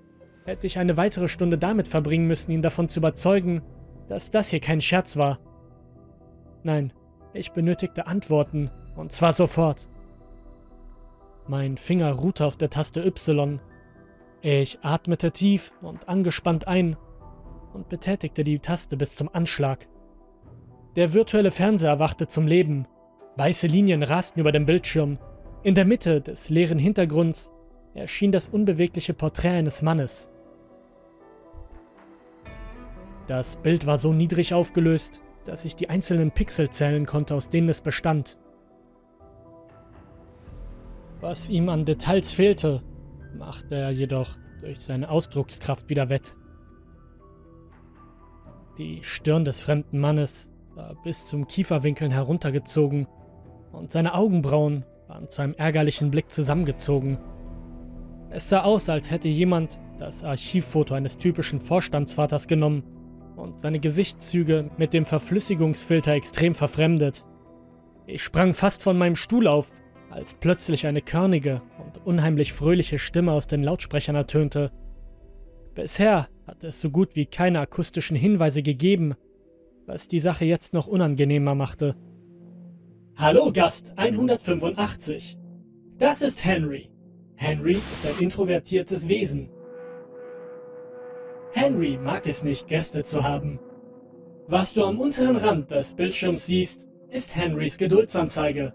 hätte 0.45 0.67
ich 0.67 0.79
eine 0.79 0.97
weitere 0.97 1.27
Stunde 1.27 1.57
damit 1.57 1.87
verbringen 1.87 2.27
müssen, 2.27 2.51
ihn 2.51 2.61
davon 2.61 2.89
zu 2.89 2.99
überzeugen, 2.99 3.61
dass 4.07 4.29
das 4.29 4.49
hier 4.49 4.59
kein 4.59 4.81
Scherz 4.81 5.17
war. 5.17 5.39
Nein, 6.63 6.93
ich 7.33 7.51
benötigte 7.51 8.07
Antworten 8.07 8.71
und 8.95 9.11
zwar 9.11 9.33
sofort. 9.33 9.89
Mein 11.47 11.77
Finger 11.77 12.11
ruhte 12.11 12.45
auf 12.45 12.57
der 12.57 12.69
Taste 12.69 13.05
Y. 13.05 13.61
Ich 14.41 14.79
atmete 14.83 15.31
tief 15.31 15.73
und 15.81 16.07
angespannt 16.07 16.67
ein 16.67 16.95
und 17.73 17.89
betätigte 17.89 18.43
die 18.43 18.59
Taste 18.59 18.95
bis 18.95 19.15
zum 19.15 19.29
Anschlag. 19.33 19.87
Der 20.95 21.13
virtuelle 21.13 21.51
Fernseher 21.51 21.89
erwachte 21.89 22.27
zum 22.27 22.47
Leben. 22.47 22.87
Weiße 23.35 23.67
Linien 23.67 24.03
rasten 24.03 24.39
über 24.39 24.51
dem 24.51 24.65
Bildschirm. 24.65 25.19
In 25.63 25.75
der 25.75 25.85
Mitte 25.85 26.21
des 26.21 26.49
leeren 26.49 26.79
Hintergrunds 26.79 27.51
erschien 27.93 28.31
das 28.31 28.47
unbewegliche 28.47 29.13
Porträt 29.13 29.57
eines 29.57 29.81
Mannes. 29.81 30.29
Das 33.27 33.57
Bild 33.57 33.85
war 33.85 33.97
so 33.97 34.13
niedrig 34.13 34.53
aufgelöst, 34.53 35.21
dass 35.45 35.65
ich 35.65 35.75
die 35.75 35.89
einzelnen 35.89 36.31
Pixel 36.31 36.69
zählen 36.69 37.05
konnte, 37.05 37.35
aus 37.35 37.49
denen 37.49 37.69
es 37.69 37.81
bestand. 37.81 38.39
Was 41.19 41.49
ihm 41.49 41.69
an 41.69 41.83
Details 41.83 42.31
fehlte, 42.31 42.83
machte 43.37 43.75
er 43.75 43.91
jedoch 43.91 44.37
durch 44.61 44.79
seine 44.79 45.09
Ausdruckskraft 45.09 45.89
wieder 45.89 46.09
wett. 46.09 46.35
Die 48.77 49.03
Stirn 49.03 49.45
des 49.45 49.59
fremden 49.59 49.99
Mannes 49.99 50.49
war 50.75 50.95
bis 51.03 51.25
zum 51.25 51.47
Kieferwinkeln 51.47 52.11
heruntergezogen 52.11 53.07
und 53.71 53.91
seine 53.91 54.13
Augenbrauen 54.13 54.85
waren 55.07 55.29
zu 55.29 55.41
einem 55.41 55.55
ärgerlichen 55.55 56.11
Blick 56.11 56.29
zusammengezogen. 56.29 57.17
Es 58.29 58.49
sah 58.49 58.63
aus, 58.63 58.89
als 58.89 59.09
hätte 59.09 59.29
jemand 59.29 59.79
das 59.97 60.23
Archivfoto 60.23 60.93
eines 60.93 61.17
typischen 61.17 61.59
Vorstandsvaters 61.59 62.47
genommen 62.47 62.83
und 63.35 63.57
seine 63.57 63.79
Gesichtszüge 63.79 64.69
mit 64.77 64.93
dem 64.93 65.05
Verflüssigungsfilter 65.05 66.13
extrem 66.13 66.53
verfremdet. 66.53 67.25
Ich 68.05 68.23
sprang 68.23 68.53
fast 68.53 68.83
von 68.83 68.97
meinem 68.97 69.15
Stuhl 69.15 69.47
auf, 69.47 69.71
als 70.09 70.33
plötzlich 70.33 70.87
eine 70.87 71.01
körnige 71.01 71.61
und 71.83 72.05
unheimlich 72.05 72.53
fröhliche 72.53 72.99
Stimme 72.99 73.31
aus 73.31 73.47
den 73.47 73.63
Lautsprechern 73.63 74.15
ertönte. 74.15 74.71
Bisher 75.75 76.27
hatte 76.45 76.67
es 76.67 76.81
so 76.81 76.89
gut 76.89 77.15
wie 77.15 77.25
keine 77.25 77.59
akustischen 77.59 78.15
Hinweise 78.15 78.63
gegeben, 78.63 79.15
was 79.85 80.07
die 80.07 80.19
Sache 80.19 80.45
jetzt 80.45 80.73
noch 80.73 80.87
unangenehmer 80.87 81.55
machte. 81.55 81.95
Hallo 83.15 83.51
Gast 83.51 83.93
185. 83.97 85.37
Das 85.97 86.21
ist 86.21 86.45
Henry. 86.45 86.89
Henry 87.35 87.73
ist 87.73 88.05
ein 88.05 88.23
introvertiertes 88.23 89.07
Wesen. 89.07 89.49
Henry 91.53 91.97
mag 91.97 92.27
es 92.27 92.43
nicht, 92.43 92.67
Gäste 92.67 93.03
zu 93.03 93.23
haben. 93.23 93.59
Was 94.47 94.73
du 94.73 94.83
am 94.83 94.99
unteren 94.99 95.37
Rand 95.37 95.71
des 95.71 95.95
Bildschirms 95.95 96.45
siehst, 96.45 96.87
ist 97.09 97.35
Henrys 97.35 97.77
Geduldsanzeige. 97.77 98.73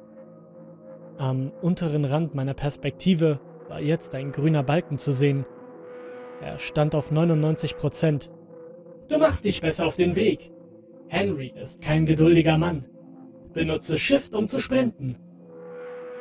Am 1.18 1.52
unteren 1.60 2.04
Rand 2.04 2.34
meiner 2.34 2.54
Perspektive 2.54 3.40
war 3.68 3.80
jetzt 3.80 4.14
ein 4.14 4.32
grüner 4.32 4.62
Balken 4.62 4.98
zu 4.98 5.12
sehen. 5.12 5.46
Er 6.40 6.58
stand 6.58 6.94
auf 6.94 7.10
99 7.10 7.76
Prozent. 7.76 8.30
Du 9.08 9.18
machst 9.18 9.44
dich 9.44 9.60
besser 9.60 9.86
auf 9.86 9.96
den 9.96 10.16
Weg. 10.16 10.50
Henry 11.08 11.52
ist 11.60 11.80
kein 11.80 12.06
geduldiger 12.06 12.58
Mann. 12.58 12.88
Benutze 13.52 13.98
Shift, 13.98 14.34
um 14.34 14.48
zu 14.48 14.58
sprinten. 14.58 15.18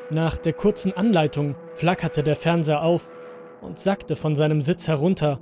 Nach 0.10 0.38
der 0.38 0.54
kurzen 0.54 0.92
Anleitung 0.92 1.56
flackerte 1.74 2.22
der 2.22 2.36
Fernseher 2.36 2.84
auf 2.84 3.12
und 3.62 3.80
sackte 3.80 4.18
von 4.18 4.36
seinem 4.36 4.60
Sitz 4.60 4.88
herunter, 4.90 5.40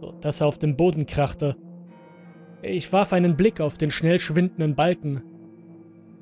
sodass 0.00 0.40
er 0.40 0.46
auf 0.46 0.58
dem 0.58 0.76
Boden 0.76 1.06
krachte. 1.06 1.56
Ich 2.62 2.92
warf 2.92 3.12
einen 3.12 3.36
Blick 3.36 3.60
auf 3.60 3.76
den 3.76 3.90
schnell 3.90 4.20
schwindenden 4.20 4.76
Balken. 4.76 5.22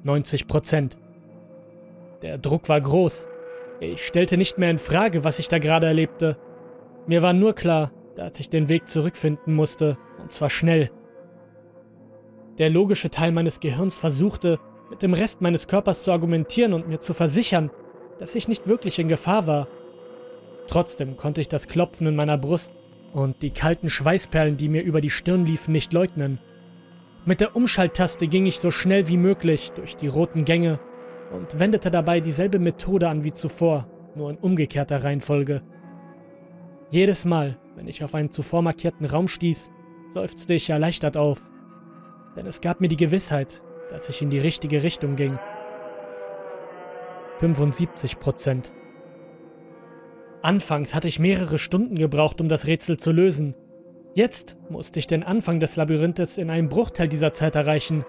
90 0.02 0.46
Prozent. 0.46 0.98
Der 2.22 2.36
Druck 2.36 2.68
war 2.68 2.80
groß. 2.80 3.26
Ich 3.80 4.06
stellte 4.06 4.36
nicht 4.36 4.58
mehr 4.58 4.70
in 4.70 4.78
Frage, 4.78 5.24
was 5.24 5.38
ich 5.38 5.48
da 5.48 5.58
gerade 5.58 5.86
erlebte. 5.86 6.36
Mir 7.06 7.22
war 7.22 7.32
nur 7.32 7.54
klar, 7.54 7.92
dass 8.14 8.38
ich 8.38 8.50
den 8.50 8.68
Weg 8.68 8.88
zurückfinden 8.88 9.54
musste, 9.54 9.96
und 10.20 10.32
zwar 10.32 10.50
schnell. 10.50 10.90
Der 12.58 12.68
logische 12.68 13.08
Teil 13.08 13.32
meines 13.32 13.60
Gehirns 13.60 13.96
versuchte, 13.96 14.58
mit 14.90 15.02
dem 15.02 15.14
Rest 15.14 15.40
meines 15.40 15.66
Körpers 15.66 16.02
zu 16.02 16.12
argumentieren 16.12 16.74
und 16.74 16.88
mir 16.88 17.00
zu 17.00 17.14
versichern, 17.14 17.70
dass 18.18 18.34
ich 18.34 18.48
nicht 18.48 18.66
wirklich 18.66 18.98
in 18.98 19.08
Gefahr 19.08 19.46
war. 19.46 19.66
Trotzdem 20.66 21.16
konnte 21.16 21.40
ich 21.40 21.48
das 21.48 21.68
Klopfen 21.68 22.06
in 22.06 22.16
meiner 22.16 22.36
Brust 22.36 22.72
und 23.14 23.40
die 23.40 23.50
kalten 23.50 23.88
Schweißperlen, 23.88 24.58
die 24.58 24.68
mir 24.68 24.82
über 24.82 25.00
die 25.00 25.10
Stirn 25.10 25.46
liefen, 25.46 25.72
nicht 25.72 25.94
leugnen. 25.94 26.38
Mit 27.24 27.40
der 27.40 27.56
Umschalttaste 27.56 28.28
ging 28.28 28.44
ich 28.44 28.60
so 28.60 28.70
schnell 28.70 29.08
wie 29.08 29.16
möglich 29.16 29.70
durch 29.72 29.96
die 29.96 30.08
roten 30.08 30.44
Gänge 30.44 30.80
und 31.30 31.58
wendete 31.58 31.90
dabei 31.90 32.20
dieselbe 32.20 32.58
Methode 32.58 33.08
an 33.08 33.24
wie 33.24 33.32
zuvor, 33.32 33.86
nur 34.14 34.30
in 34.30 34.36
umgekehrter 34.36 35.04
Reihenfolge. 35.04 35.62
Jedes 36.90 37.24
Mal, 37.24 37.56
wenn 37.76 37.86
ich 37.86 38.02
auf 38.02 38.14
einen 38.14 38.32
zuvor 38.32 38.62
markierten 38.62 39.06
Raum 39.06 39.28
stieß, 39.28 39.70
seufzte 40.10 40.54
ich 40.54 40.70
erleichtert 40.70 41.16
auf, 41.16 41.50
denn 42.36 42.46
es 42.46 42.60
gab 42.60 42.80
mir 42.80 42.88
die 42.88 42.96
Gewissheit, 42.96 43.62
dass 43.90 44.08
ich 44.08 44.22
in 44.22 44.30
die 44.30 44.38
richtige 44.38 44.82
Richtung 44.82 45.16
ging. 45.16 45.38
75 47.38 48.18
Prozent. 48.18 48.72
Anfangs 50.42 50.94
hatte 50.94 51.08
ich 51.08 51.18
mehrere 51.18 51.58
Stunden 51.58 51.96
gebraucht, 51.96 52.40
um 52.40 52.48
das 52.48 52.66
Rätsel 52.66 52.96
zu 52.96 53.12
lösen. 53.12 53.54
Jetzt 54.14 54.56
musste 54.68 54.98
ich 54.98 55.06
den 55.06 55.22
Anfang 55.22 55.60
des 55.60 55.76
Labyrinthes 55.76 56.38
in 56.38 56.50
einem 56.50 56.68
Bruchteil 56.68 57.08
dieser 57.08 57.32
Zeit 57.32 57.56
erreichen. 57.56 58.04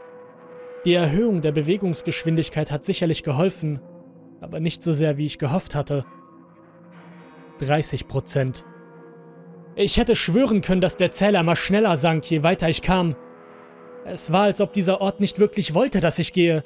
Die 0.86 0.94
Erhöhung 0.94 1.42
der 1.42 1.52
Bewegungsgeschwindigkeit 1.52 2.72
hat 2.72 2.84
sicherlich 2.84 3.24
geholfen, 3.24 3.82
aber 4.40 4.60
nicht 4.60 4.82
so 4.82 4.94
sehr, 4.94 5.18
wie 5.18 5.26
ich 5.26 5.38
gehofft 5.38 5.76
hatte. 5.76 6.06
30 7.60 8.08
Prozent. 8.08 8.66
Ich 9.76 9.98
hätte 9.98 10.16
schwören 10.16 10.62
können, 10.62 10.82
dass 10.82 10.98
der 10.98 11.12
Zähler 11.12 11.42
immer 11.42 11.56
schneller 11.56 11.98
sank, 11.98 12.30
je 12.30 12.44
weiter 12.44 12.68
ich 12.68 12.82
kam. 12.82 13.16
Es 14.06 14.32
war, 14.32 14.44
als 14.44 14.60
ob 14.60 14.74
dieser 14.74 15.00
Ort 15.00 15.20
nicht 15.20 15.40
wirklich 15.40 15.74
wollte, 15.74 16.00
dass 16.00 16.18
ich 16.18 16.34
gehe 16.34 16.64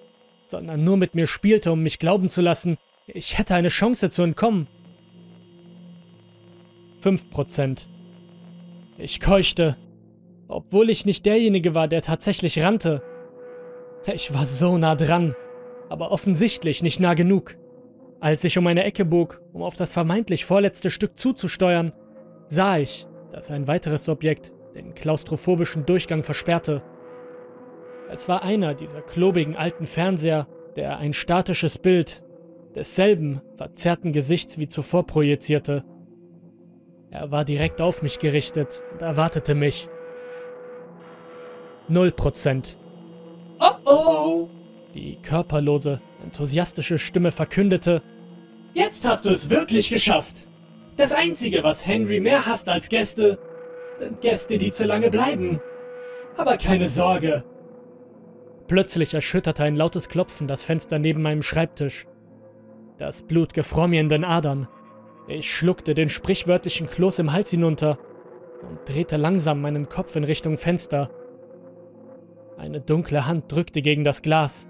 sondern 0.47 0.83
nur 0.83 0.97
mit 0.97 1.15
mir 1.15 1.27
spielte, 1.27 1.71
um 1.71 1.81
mich 1.81 1.99
glauben 1.99 2.29
zu 2.29 2.41
lassen, 2.41 2.77
ich 3.07 3.37
hätte 3.37 3.55
eine 3.55 3.69
Chance 3.69 4.09
zu 4.09 4.23
entkommen. 4.23 4.67
5%. 7.03 7.87
Ich 8.97 9.19
keuchte, 9.19 9.77
obwohl 10.47 10.89
ich 10.89 11.05
nicht 11.05 11.25
derjenige 11.25 11.75
war, 11.75 11.87
der 11.87 12.01
tatsächlich 12.01 12.63
rannte. 12.63 13.03
Ich 14.13 14.33
war 14.33 14.45
so 14.45 14.77
nah 14.77 14.95
dran, 14.95 15.35
aber 15.89 16.11
offensichtlich 16.11 16.83
nicht 16.83 16.99
nah 16.99 17.15
genug. 17.15 17.57
Als 18.19 18.43
ich 18.43 18.57
um 18.57 18.67
eine 18.67 18.83
Ecke 18.83 19.03
bog, 19.03 19.41
um 19.51 19.63
auf 19.63 19.75
das 19.75 19.93
vermeintlich 19.93 20.45
vorletzte 20.45 20.91
Stück 20.91 21.17
zuzusteuern, 21.17 21.91
sah 22.47 22.77
ich, 22.77 23.07
dass 23.31 23.49
ein 23.49 23.67
weiteres 23.67 24.07
Objekt 24.07 24.53
den 24.75 24.93
klaustrophobischen 24.93 25.85
Durchgang 25.85 26.21
versperrte. 26.21 26.83
Es 28.09 28.29
war 28.29 28.43
einer 28.43 28.75
dieser 28.75 29.01
klobigen 29.01 29.55
alten 29.55 29.87
Fernseher, 29.87 30.47
der 30.75 30.97
ein 30.97 31.13
statisches 31.13 31.79
Bild 31.79 32.23
desselben 32.75 33.41
verzerrten 33.55 34.11
Gesichts 34.11 34.59
wie 34.59 34.67
zuvor 34.67 35.05
projizierte. 35.07 35.83
Er 37.09 37.31
war 37.31 37.45
direkt 37.45 37.81
auf 37.81 38.01
mich 38.01 38.19
gerichtet 38.19 38.83
und 38.91 39.01
erwartete 39.01 39.55
mich. 39.55 39.89
Null 41.87 42.11
Prozent. 42.11 42.77
Oh 43.59 43.71
oh! 43.85 44.49
Die 44.93 45.17
körperlose, 45.21 46.01
enthusiastische 46.23 46.97
Stimme 46.97 47.31
verkündete, 47.31 48.01
Jetzt 48.73 49.07
hast 49.07 49.25
du 49.25 49.29
es 49.29 49.49
wirklich 49.49 49.89
geschafft! 49.89 50.49
Das 50.97 51.13
Einzige, 51.13 51.63
was 51.63 51.85
Henry 51.85 52.19
mehr 52.19 52.45
hasst 52.45 52.67
als 52.67 52.89
Gäste, 52.89 53.37
sind 53.93 54.21
Gäste, 54.21 54.57
die 54.57 54.71
zu 54.71 54.85
lange 54.85 55.09
bleiben. 55.09 55.61
Aber 56.37 56.57
keine 56.57 56.87
Sorge, 56.87 57.43
Plötzlich 58.67 59.13
erschütterte 59.13 59.63
ein 59.63 59.75
lautes 59.75 60.09
Klopfen 60.09 60.47
das 60.47 60.65
Fenster 60.65 60.97
neben 60.97 61.21
meinem 61.21 61.43
Schreibtisch. 61.43 62.07
Das 62.97 63.21
Blut 63.21 63.53
gefror 63.53 63.87
mir 63.87 64.01
in 64.01 64.09
den 64.09 64.23
Adern. 64.23 64.67
Ich 65.27 65.51
schluckte 65.53 65.93
den 65.93 66.09
sprichwörtlichen 66.09 66.89
Kloß 66.89 67.19
im 67.19 67.31
Hals 67.31 67.51
hinunter 67.51 67.99
und 68.67 68.79
drehte 68.87 69.17
langsam 69.17 69.61
meinen 69.61 69.87
Kopf 69.87 70.15
in 70.15 70.23
Richtung 70.23 70.57
Fenster. 70.57 71.11
Eine 72.57 72.79
dunkle 72.79 73.27
Hand 73.27 73.51
drückte 73.51 73.81
gegen 73.81 74.03
das 74.03 74.21
Glas. 74.21 74.69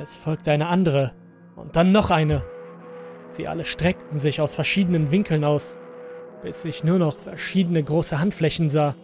Es 0.00 0.16
folgte 0.16 0.50
eine 0.50 0.66
andere 0.68 1.12
und 1.56 1.76
dann 1.76 1.92
noch 1.92 2.10
eine. 2.10 2.44
Sie 3.30 3.48
alle 3.48 3.64
streckten 3.64 4.18
sich 4.18 4.40
aus 4.40 4.54
verschiedenen 4.54 5.10
Winkeln 5.10 5.44
aus, 5.44 5.78
bis 6.42 6.64
ich 6.64 6.84
nur 6.84 6.98
noch 6.98 7.18
verschiedene 7.18 7.82
große 7.82 8.18
Handflächen 8.18 8.68
sah, 8.68 8.96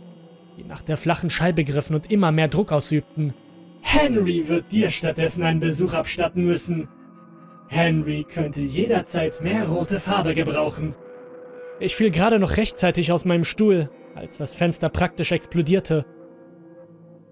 die 0.56 0.64
nach 0.64 0.82
der 0.82 0.96
flachen 0.96 1.30
Scheibe 1.30 1.64
griffen 1.64 1.94
und 1.94 2.10
immer 2.10 2.32
mehr 2.32 2.48
Druck 2.48 2.72
ausübten. 2.72 3.34
Henry 3.82 4.48
wird 4.48 4.72
dir 4.72 4.90
stattdessen 4.90 5.44
einen 5.44 5.60
Besuch 5.60 5.94
abstatten 5.94 6.44
müssen. 6.44 6.88
Henry 7.68 8.24
könnte 8.24 8.60
jederzeit 8.60 9.40
mehr 9.42 9.68
rote 9.68 10.00
Farbe 10.00 10.34
gebrauchen. 10.34 10.94
Ich 11.78 11.96
fiel 11.96 12.10
gerade 12.10 12.38
noch 12.38 12.56
rechtzeitig 12.56 13.12
aus 13.12 13.24
meinem 13.24 13.44
Stuhl, 13.44 13.88
als 14.14 14.38
das 14.38 14.54
Fenster 14.54 14.88
praktisch 14.88 15.32
explodierte. 15.32 16.04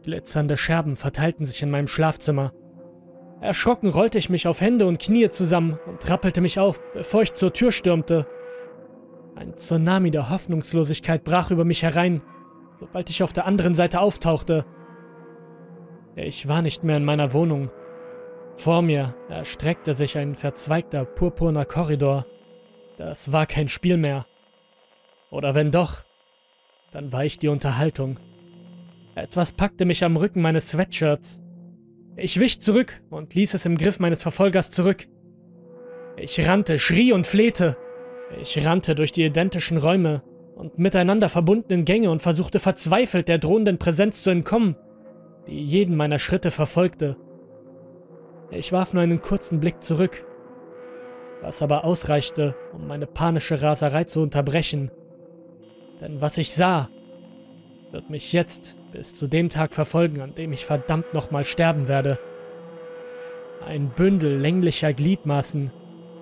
Glitzernde 0.08 0.56
Scherben 0.56 0.96
verteilten 0.96 1.44
sich 1.44 1.62
in 1.62 1.70
meinem 1.70 1.86
Schlafzimmer. 1.86 2.54
Erschrocken 3.42 3.90
rollte 3.90 4.16
ich 4.16 4.30
mich 4.30 4.48
auf 4.48 4.62
Hände 4.62 4.86
und 4.86 4.98
Knie 4.98 5.28
zusammen 5.28 5.78
und 5.86 6.08
rappelte 6.08 6.40
mich 6.40 6.58
auf, 6.58 6.80
bevor 6.94 7.20
ich 7.20 7.34
zur 7.34 7.52
Tür 7.52 7.72
stürmte. 7.72 8.26
Ein 9.36 9.58
Tsunami 9.58 10.10
der 10.10 10.30
Hoffnungslosigkeit 10.30 11.24
brach 11.24 11.50
über 11.50 11.66
mich 11.66 11.82
herein, 11.82 12.22
sobald 12.80 13.10
ich 13.10 13.22
auf 13.22 13.34
der 13.34 13.44
anderen 13.44 13.74
Seite 13.74 14.00
auftauchte. 14.00 14.64
Ich 16.16 16.48
war 16.48 16.62
nicht 16.62 16.84
mehr 16.84 16.96
in 16.96 17.04
meiner 17.04 17.34
Wohnung. 17.34 17.70
Vor 18.56 18.80
mir 18.80 19.14
erstreckte 19.28 19.92
sich 19.92 20.16
ein 20.16 20.34
verzweigter 20.34 21.04
purpurner 21.04 21.66
Korridor. 21.66 22.24
Das 22.96 23.30
war 23.30 23.44
kein 23.44 23.68
Spiel 23.68 23.98
mehr. 23.98 24.24
Oder 25.30 25.54
wenn 25.54 25.70
doch, 25.70 26.04
dann 26.92 27.12
war 27.12 27.26
ich 27.26 27.38
die 27.38 27.48
Unterhaltung. 27.48 28.18
Etwas 29.18 29.52
packte 29.52 29.84
mich 29.84 30.04
am 30.04 30.16
Rücken 30.16 30.40
meines 30.40 30.70
Sweatshirts. 30.70 31.40
Ich 32.16 32.40
wich 32.40 32.60
zurück 32.60 33.02
und 33.10 33.34
ließ 33.34 33.54
es 33.54 33.66
im 33.66 33.76
Griff 33.76 34.00
meines 34.00 34.22
Verfolgers 34.22 34.70
zurück. 34.70 35.06
Ich 36.16 36.48
rannte, 36.48 36.78
schrie 36.78 37.12
und 37.12 37.26
flehte. 37.26 37.76
Ich 38.40 38.64
rannte 38.64 38.94
durch 38.94 39.12
die 39.12 39.24
identischen 39.24 39.78
Räume 39.78 40.22
und 40.54 40.78
miteinander 40.78 41.28
verbundenen 41.28 41.84
Gänge 41.84 42.10
und 42.10 42.22
versuchte 42.22 42.58
verzweifelt 42.58 43.28
der 43.28 43.38
drohenden 43.38 43.78
Präsenz 43.78 44.22
zu 44.22 44.30
entkommen 44.30 44.76
die 45.48 45.64
jeden 45.64 45.96
meiner 45.96 46.18
Schritte 46.18 46.50
verfolgte. 46.50 47.16
Ich 48.50 48.72
warf 48.72 48.94
nur 48.94 49.02
einen 49.02 49.20
kurzen 49.20 49.60
Blick 49.60 49.82
zurück, 49.82 50.26
was 51.42 51.62
aber 51.62 51.84
ausreichte, 51.84 52.54
um 52.72 52.86
meine 52.86 53.06
panische 53.06 53.60
Raserei 53.60 54.04
zu 54.04 54.20
unterbrechen. 54.20 54.90
Denn 56.00 56.20
was 56.20 56.38
ich 56.38 56.52
sah, 56.52 56.88
wird 57.90 58.10
mich 58.10 58.32
jetzt 58.32 58.77
bis 58.92 59.14
zu 59.14 59.26
dem 59.26 59.48
Tag 59.48 59.74
verfolgen, 59.74 60.20
an 60.20 60.34
dem 60.34 60.52
ich 60.52 60.64
verdammt 60.64 61.12
nochmal 61.14 61.44
sterben 61.44 61.88
werde. 61.88 62.18
Ein 63.64 63.90
Bündel 63.90 64.38
länglicher 64.38 64.92
Gliedmaßen, 64.92 65.72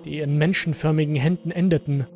die 0.05 0.19
in 0.19 0.37
menschenförmigen 0.37 1.15
Händen 1.15 1.51
endeten. 1.51 2.07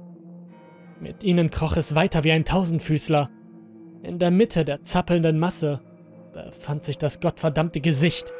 Mit 1.00 1.24
ihnen 1.24 1.50
kroch 1.50 1.78
es 1.78 1.96
weiter 1.96 2.24
wie 2.24 2.32
ein 2.32 2.46
Tausendfüßler. 2.46 3.30
In 4.04 4.20
der 4.20 4.32
Mitte 4.32 4.66
der 4.66 4.84
zappelnden 4.84 5.40
Masse 5.40 5.82
befand 6.34 6.84
sich 6.84 6.98
das 6.98 7.20
gottverdammte 7.20 7.82
Gesicht. 7.82 8.34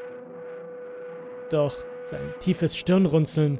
Doch 1.50 1.76
sein 2.04 2.34
tiefes 2.40 2.78
Stirnrunzeln 2.78 3.60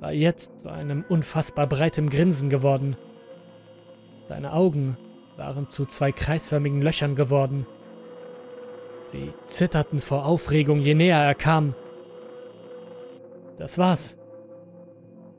war 0.00 0.12
jetzt 0.12 0.60
zu 0.60 0.68
einem 0.68 1.04
unfassbar 1.08 1.66
breitem 1.66 2.08
Grinsen 2.08 2.48
geworden. 2.48 2.96
Seine 4.28 4.52
Augen 4.52 4.96
waren 5.40 5.70
zu 5.70 5.86
zwei 5.86 6.12
kreisförmigen 6.12 6.82
Löchern 6.82 7.14
geworden. 7.14 7.66
Sie 8.98 9.32
zitterten 9.46 9.98
vor 9.98 10.26
Aufregung, 10.26 10.80
je 10.80 10.94
näher 10.94 11.18
er 11.18 11.34
kam. 11.34 11.74
Das 13.56 13.78
war's. 13.78 14.18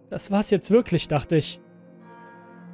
Das 0.10 0.32
war's 0.32 0.50
jetzt 0.50 0.72
wirklich, 0.72 1.08
dachte 1.08 1.36
ich. 1.36 1.62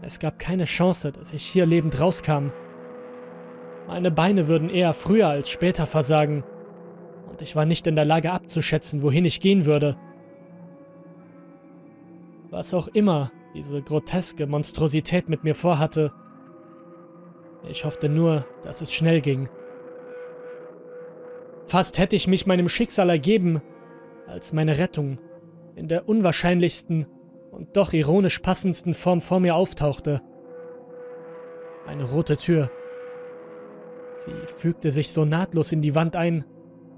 Es 0.02 0.20
gab 0.20 0.40
keine 0.40 0.64
Chance, 0.64 1.12
dass 1.12 1.34
ich 1.34 1.44
hier 1.44 1.66
lebend 1.66 2.00
rauskam. 2.00 2.52
Meine 3.88 4.10
Beine 4.10 4.48
würden 4.48 4.70
eher 4.70 4.94
früher 4.94 5.28
als 5.28 5.50
später 5.50 5.86
versagen, 5.86 6.46
und 7.28 7.42
ich 7.42 7.58
war 7.58 7.66
nicht 7.66 7.88
in 7.88 7.98
der 7.98 8.06
Lage 8.06 8.32
abzuschätzen, 8.32 9.02
wohin 9.02 9.26
ich 9.26 9.42
gehen 9.42 9.66
würde. 9.66 9.98
Was 12.50 12.74
auch 12.74 12.88
immer 12.88 13.32
diese 13.54 13.82
groteske 13.82 14.48
Monstrosität 14.48 15.28
mit 15.28 15.44
mir 15.44 15.56
vorhatte, 15.56 16.14
ich 17.68 17.86
hoffte 17.86 18.10
nur, 18.10 18.46
dass 18.64 18.82
es 18.82 18.94
schnell 18.94 19.22
ging. 19.22 19.50
Fast 21.66 21.98
hätte 22.00 22.16
ich 22.16 22.28
mich 22.28 22.46
meinem 22.46 22.70
Schicksal 22.70 23.10
ergeben, 23.10 23.62
als 24.26 24.54
meine 24.54 24.78
Rettung 24.78 25.20
in 25.76 25.88
der 25.88 26.08
unwahrscheinlichsten 26.08 27.08
und 27.52 27.76
doch 27.76 27.94
ironisch 27.94 28.40
passendsten 28.40 28.94
Form 28.94 29.22
vor 29.22 29.40
mir 29.40 29.56
auftauchte. 29.56 30.22
Eine 31.86 32.06
rote 32.06 32.38
Tür. 32.38 32.70
Sie 34.18 34.32
fügte 34.46 34.92
sich 34.92 35.12
so 35.12 35.26
nahtlos 35.26 35.72
in 35.72 35.82
die 35.82 35.96
Wand 35.96 36.16
ein, 36.16 36.46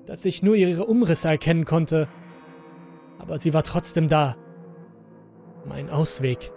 dass 0.06 0.26
ich 0.26 0.42
nur 0.42 0.56
ihre 0.56 0.86
Umrisse 0.86 1.28
erkennen 1.28 1.66
konnte. 1.66 2.08
Aber 3.20 3.38
sie 3.38 3.54
war 3.54 3.64
trotzdem 3.64 4.08
da. 4.08 4.36
Mein 5.66 5.90
Ausweg. 5.90 6.52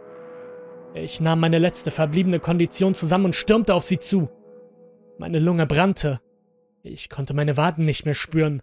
Ich 0.95 1.21
nahm 1.21 1.41
meine 1.41 1.59
letzte 1.59 1.91
verbliebene 1.91 2.39
Kondition 2.39 2.95
zusammen 2.95 3.27
und 3.27 3.35
stürmte 3.35 3.75
auf 3.75 3.85
sie 3.85 3.99
zu. 3.99 4.29
Meine 5.19 5.39
Lunge 5.39 5.67
brannte. 5.67 6.21
Ich 6.83 7.09
konnte 7.09 7.33
meine 7.33 7.57
Waden 7.57 7.85
nicht 7.85 8.05
mehr 8.05 8.15
spüren. 8.15 8.61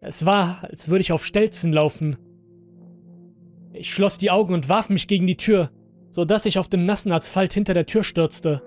Es 0.00 0.24
war, 0.24 0.58
als 0.62 0.88
würde 0.88 1.02
ich 1.02 1.12
auf 1.12 1.24
Stelzen 1.24 1.72
laufen. 1.72 2.16
Ich 3.72 3.92
schloss 3.92 4.18
die 4.18 4.30
Augen 4.30 4.54
und 4.54 4.68
warf 4.68 4.88
mich 4.88 5.06
gegen 5.06 5.26
die 5.26 5.36
Tür, 5.36 5.70
so 6.10 6.24
dass 6.24 6.46
ich 6.46 6.58
auf 6.58 6.68
dem 6.68 6.86
nassen 6.86 7.12
Asphalt 7.12 7.52
hinter 7.52 7.74
der 7.74 7.86
Tür 7.86 8.04
stürzte. 8.04 8.62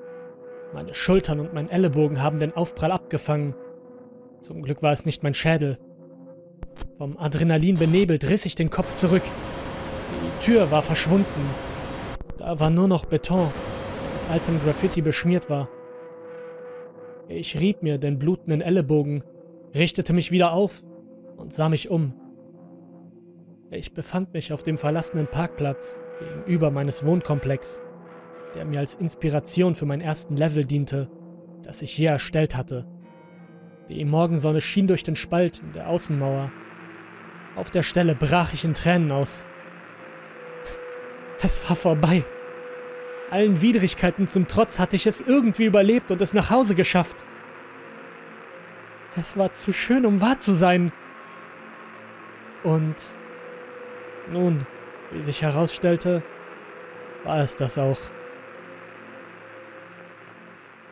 Meine 0.74 0.94
Schultern 0.94 1.40
und 1.40 1.54
mein 1.54 1.70
Ellenbogen 1.70 2.22
haben 2.22 2.40
den 2.40 2.54
Aufprall 2.54 2.92
abgefangen. 2.92 3.56
Zum 4.42 4.62
Glück 4.62 4.84
war 4.84 4.92
es 4.92 5.06
nicht 5.06 5.24
mein 5.24 5.34
Schädel. 5.34 5.80
Vom 6.98 7.18
Adrenalin 7.18 7.78
benebelt 7.78 8.30
riss 8.30 8.46
ich 8.46 8.56
den 8.56 8.70
Kopf 8.70 8.94
zurück. 8.94 9.24
Die 9.24 10.46
Tür 10.46 10.72
war 10.72 10.84
verschwunden. 10.84 11.66
War 12.50 12.70
nur 12.70 12.88
noch 12.88 13.04
Beton, 13.04 13.52
mit 14.14 14.32
altem 14.32 14.62
Graffiti 14.62 15.02
beschmiert 15.02 15.50
war. 15.50 15.68
Ich 17.28 17.60
rieb 17.60 17.84
mir 17.84 17.98
den 17.98 18.20
blutenden 18.20 18.62
Ellenbogen, 18.62 19.22
richtete 19.76 20.14
mich 20.14 20.32
wieder 20.32 20.54
auf 20.54 20.82
und 21.36 21.52
sah 21.52 21.68
mich 21.68 21.90
um. 21.90 22.14
Ich 23.70 23.94
befand 23.94 24.34
mich 24.34 24.54
auf 24.54 24.64
dem 24.64 24.78
verlassenen 24.78 25.28
Parkplatz 25.28 26.00
gegenüber 26.20 26.72
meines 26.72 27.06
Wohnkomplex, 27.06 27.82
der 28.56 28.64
mir 28.64 28.80
als 28.80 28.96
Inspiration 28.96 29.76
für 29.76 29.86
meinen 29.86 30.02
ersten 30.02 30.38
Level 30.38 30.64
diente, 30.64 31.10
das 31.64 31.82
ich 31.82 31.98
je 31.98 32.06
erstellt 32.06 32.56
hatte. 32.56 32.88
Die 33.90 34.06
Morgensonne 34.06 34.62
schien 34.62 34.88
durch 34.88 35.04
den 35.04 35.18
Spalt 35.18 35.60
in 35.60 35.74
der 35.74 35.90
Außenmauer. 35.90 36.54
Auf 37.58 37.72
der 37.72 37.84
Stelle 37.84 38.16
brach 38.16 38.54
ich 38.54 38.64
in 38.64 38.74
Tränen 38.74 39.12
aus. 39.12 39.46
Es 41.42 41.70
war 41.70 41.76
vorbei. 41.76 42.24
Allen 43.30 43.62
Widrigkeiten 43.62 44.26
zum 44.26 44.48
Trotz 44.48 44.80
hatte 44.80 44.96
ich 44.96 45.06
es 45.06 45.20
irgendwie 45.20 45.66
überlebt 45.66 46.12
und 46.12 46.22
es 46.22 46.34
nach 46.34 46.50
Hause 46.50 46.76
geschafft. 46.76 47.26
Es 49.18 49.38
war 49.38 49.52
zu 49.52 49.74
schön, 49.74 50.06
um 50.06 50.22
wahr 50.22 50.38
zu 50.38 50.54
sein. 50.54 50.94
Und 52.63 52.96
nun, 54.32 54.66
wie 55.12 55.22
sich 55.22 55.42
herausstellte, 55.42 56.24
war 57.24 57.40
es 57.40 57.56
das 57.56 57.78
auch. 57.78 58.00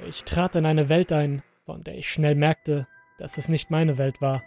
Ich 0.06 0.24
trat 0.24 0.56
in 0.56 0.66
eine 0.66 0.90
Welt 0.90 1.12
ein, 1.12 1.42
von 1.66 1.84
der 1.84 1.98
ich 1.98 2.10
schnell 2.10 2.36
merkte, 2.36 2.88
dass 3.18 3.38
es 3.38 3.48
nicht 3.48 3.72
meine 3.72 3.98
Welt 3.98 4.22
war. 4.22 4.44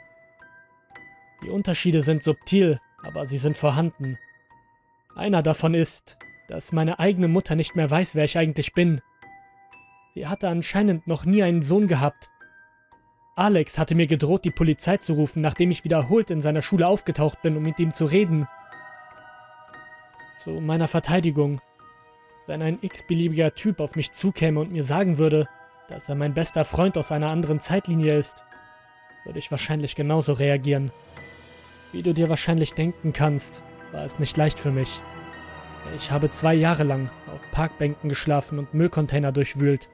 Die 1.42 1.48
Unterschiede 1.48 2.02
sind 2.02 2.22
subtil, 2.22 2.80
aber 3.02 3.24
sie 3.24 3.38
sind 3.38 3.56
vorhanden. 3.56 4.18
Einer 5.14 5.42
davon 5.42 5.74
ist, 5.74 6.18
dass 6.48 6.72
meine 6.72 6.98
eigene 6.98 7.28
Mutter 7.28 7.54
nicht 7.54 7.76
mehr 7.76 7.90
weiß, 7.90 8.14
wer 8.14 8.24
ich 8.24 8.36
eigentlich 8.36 8.72
bin. 8.72 9.00
Sie 10.14 10.26
hatte 10.26 10.48
anscheinend 10.48 11.06
noch 11.06 11.24
nie 11.24 11.42
einen 11.42 11.62
Sohn 11.62 11.86
gehabt. 11.86 12.30
Alex 13.36 13.78
hatte 13.78 13.94
mir 13.94 14.08
gedroht, 14.08 14.44
die 14.44 14.50
Polizei 14.50 14.96
zu 14.96 15.12
rufen, 15.12 15.42
nachdem 15.42 15.70
ich 15.70 15.84
wiederholt 15.84 16.30
in 16.30 16.40
seiner 16.40 16.62
Schule 16.62 16.88
aufgetaucht 16.88 17.40
bin, 17.42 17.56
um 17.56 17.62
mit 17.62 17.78
ihm 17.78 17.94
zu 17.94 18.06
reden. 18.06 18.48
Zu 20.36 20.50
meiner 20.60 20.88
Verteidigung. 20.88 21.60
Wenn 22.46 22.62
ein 22.62 22.78
x-beliebiger 22.80 23.54
Typ 23.54 23.78
auf 23.78 23.94
mich 23.94 24.12
zukäme 24.12 24.58
und 24.58 24.72
mir 24.72 24.82
sagen 24.82 25.18
würde, 25.18 25.46
dass 25.86 26.08
er 26.08 26.14
mein 26.14 26.34
bester 26.34 26.64
Freund 26.64 26.96
aus 26.98 27.12
einer 27.12 27.28
anderen 27.28 27.60
Zeitlinie 27.60 28.16
ist, 28.16 28.42
würde 29.24 29.38
ich 29.38 29.50
wahrscheinlich 29.50 29.94
genauso 29.94 30.32
reagieren. 30.32 30.90
Wie 31.92 32.02
du 32.02 32.14
dir 32.14 32.28
wahrscheinlich 32.28 32.74
denken 32.74 33.12
kannst, 33.12 33.62
war 33.92 34.04
es 34.04 34.18
nicht 34.18 34.36
leicht 34.36 34.58
für 34.58 34.70
mich. 34.70 35.00
Ich 35.96 36.10
habe 36.10 36.30
zwei 36.30 36.54
Jahre 36.54 36.84
lang 36.84 37.10
auf 37.32 37.42
Parkbänken 37.50 38.08
geschlafen 38.08 38.58
und 38.58 38.74
Müllcontainer 38.74 39.32
durchwühlt. 39.32 39.88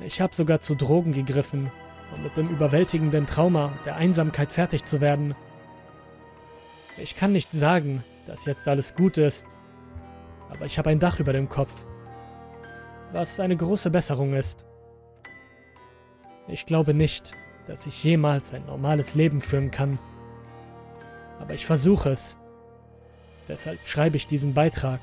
Ich 0.00 0.20
habe 0.20 0.34
sogar 0.34 0.60
zu 0.60 0.74
Drogen 0.74 1.12
gegriffen, 1.12 1.70
um 2.14 2.22
mit 2.22 2.36
dem 2.36 2.48
überwältigenden 2.48 3.26
Trauma 3.26 3.72
der 3.84 3.96
Einsamkeit 3.96 4.52
fertig 4.52 4.84
zu 4.84 5.00
werden. 5.00 5.34
Ich 6.98 7.14
kann 7.14 7.32
nicht 7.32 7.52
sagen, 7.52 8.04
dass 8.26 8.44
jetzt 8.44 8.68
alles 8.68 8.94
gut 8.94 9.18
ist, 9.18 9.46
aber 10.50 10.66
ich 10.66 10.78
habe 10.78 10.90
ein 10.90 10.98
Dach 10.98 11.18
über 11.20 11.32
dem 11.32 11.48
Kopf, 11.48 11.86
was 13.12 13.40
eine 13.40 13.56
große 13.56 13.90
Besserung 13.90 14.34
ist. 14.34 14.66
Ich 16.48 16.66
glaube 16.66 16.92
nicht, 16.92 17.32
dass 17.66 17.86
ich 17.86 18.04
jemals 18.04 18.52
ein 18.52 18.66
normales 18.66 19.14
Leben 19.14 19.40
führen 19.40 19.70
kann, 19.70 19.98
aber 21.40 21.54
ich 21.54 21.64
versuche 21.64 22.10
es. 22.10 22.36
Deshalb 23.52 23.86
schreibe 23.86 24.16
ich 24.16 24.26
diesen 24.26 24.54
Beitrag. 24.54 25.00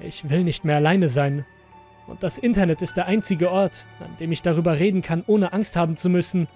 Ich 0.00 0.30
will 0.30 0.42
nicht 0.42 0.64
mehr 0.64 0.76
alleine 0.76 1.10
sein. 1.10 1.44
Und 2.06 2.22
das 2.22 2.38
Internet 2.38 2.80
ist 2.80 2.96
der 2.96 3.04
einzige 3.04 3.50
Ort, 3.50 3.86
an 4.00 4.16
dem 4.16 4.32
ich 4.32 4.40
darüber 4.40 4.78
reden 4.78 5.02
kann, 5.02 5.22
ohne 5.26 5.52
Angst 5.52 5.76
haben 5.76 5.98
zu 5.98 6.08
müssen, 6.08 6.48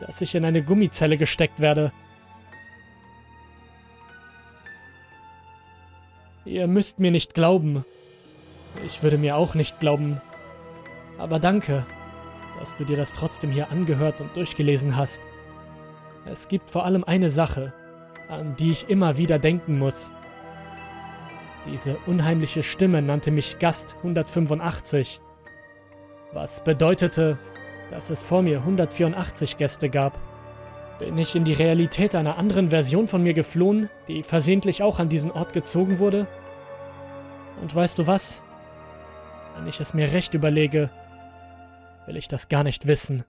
dass 0.00 0.22
ich 0.22 0.34
in 0.34 0.46
eine 0.46 0.62
Gummizelle 0.62 1.18
gesteckt 1.18 1.60
werde. 1.60 1.92
Ihr 6.46 6.66
müsst 6.68 6.98
mir 6.98 7.10
nicht 7.10 7.34
glauben. 7.34 7.84
Ich 8.86 9.02
würde 9.02 9.18
mir 9.18 9.36
auch 9.36 9.54
nicht 9.54 9.78
glauben. 9.78 10.22
Aber 11.18 11.38
danke, 11.38 11.86
dass 12.58 12.74
du 12.78 12.86
dir 12.86 12.96
das 12.96 13.12
trotzdem 13.12 13.50
hier 13.50 13.70
angehört 13.70 14.22
und 14.22 14.34
durchgelesen 14.36 14.96
hast. 14.96 15.20
Es 16.24 16.48
gibt 16.48 16.70
vor 16.70 16.86
allem 16.86 17.04
eine 17.04 17.28
Sache, 17.28 17.74
an 18.32 18.56
die 18.56 18.70
ich 18.70 18.88
immer 18.88 19.18
wieder 19.18 19.38
denken 19.38 19.78
muss. 19.78 20.10
Diese 21.66 21.96
unheimliche 22.06 22.62
Stimme 22.62 23.02
nannte 23.02 23.30
mich 23.30 23.58
Gast 23.58 23.94
185, 23.98 25.20
was 26.32 26.64
bedeutete, 26.64 27.38
dass 27.90 28.10
es 28.10 28.22
vor 28.22 28.42
mir 28.42 28.58
184 28.58 29.58
Gäste 29.58 29.90
gab. 29.90 30.18
Bin 30.98 31.18
ich 31.18 31.36
in 31.36 31.44
die 31.44 31.52
Realität 31.52 32.14
einer 32.14 32.38
anderen 32.38 32.70
Version 32.70 33.06
von 33.06 33.22
mir 33.22 33.34
geflohen, 33.34 33.90
die 34.08 34.22
versehentlich 34.22 34.82
auch 34.82 34.98
an 34.98 35.08
diesen 35.08 35.30
Ort 35.30 35.52
gezogen 35.52 35.98
wurde? 35.98 36.26
Und 37.60 37.74
weißt 37.74 37.98
du 37.98 38.06
was? 38.06 38.42
Wenn 39.56 39.66
ich 39.66 39.78
es 39.78 39.94
mir 39.94 40.10
recht 40.10 40.32
überlege, 40.32 40.90
will 42.06 42.16
ich 42.16 42.28
das 42.28 42.48
gar 42.48 42.64
nicht 42.64 42.86
wissen. 42.86 43.24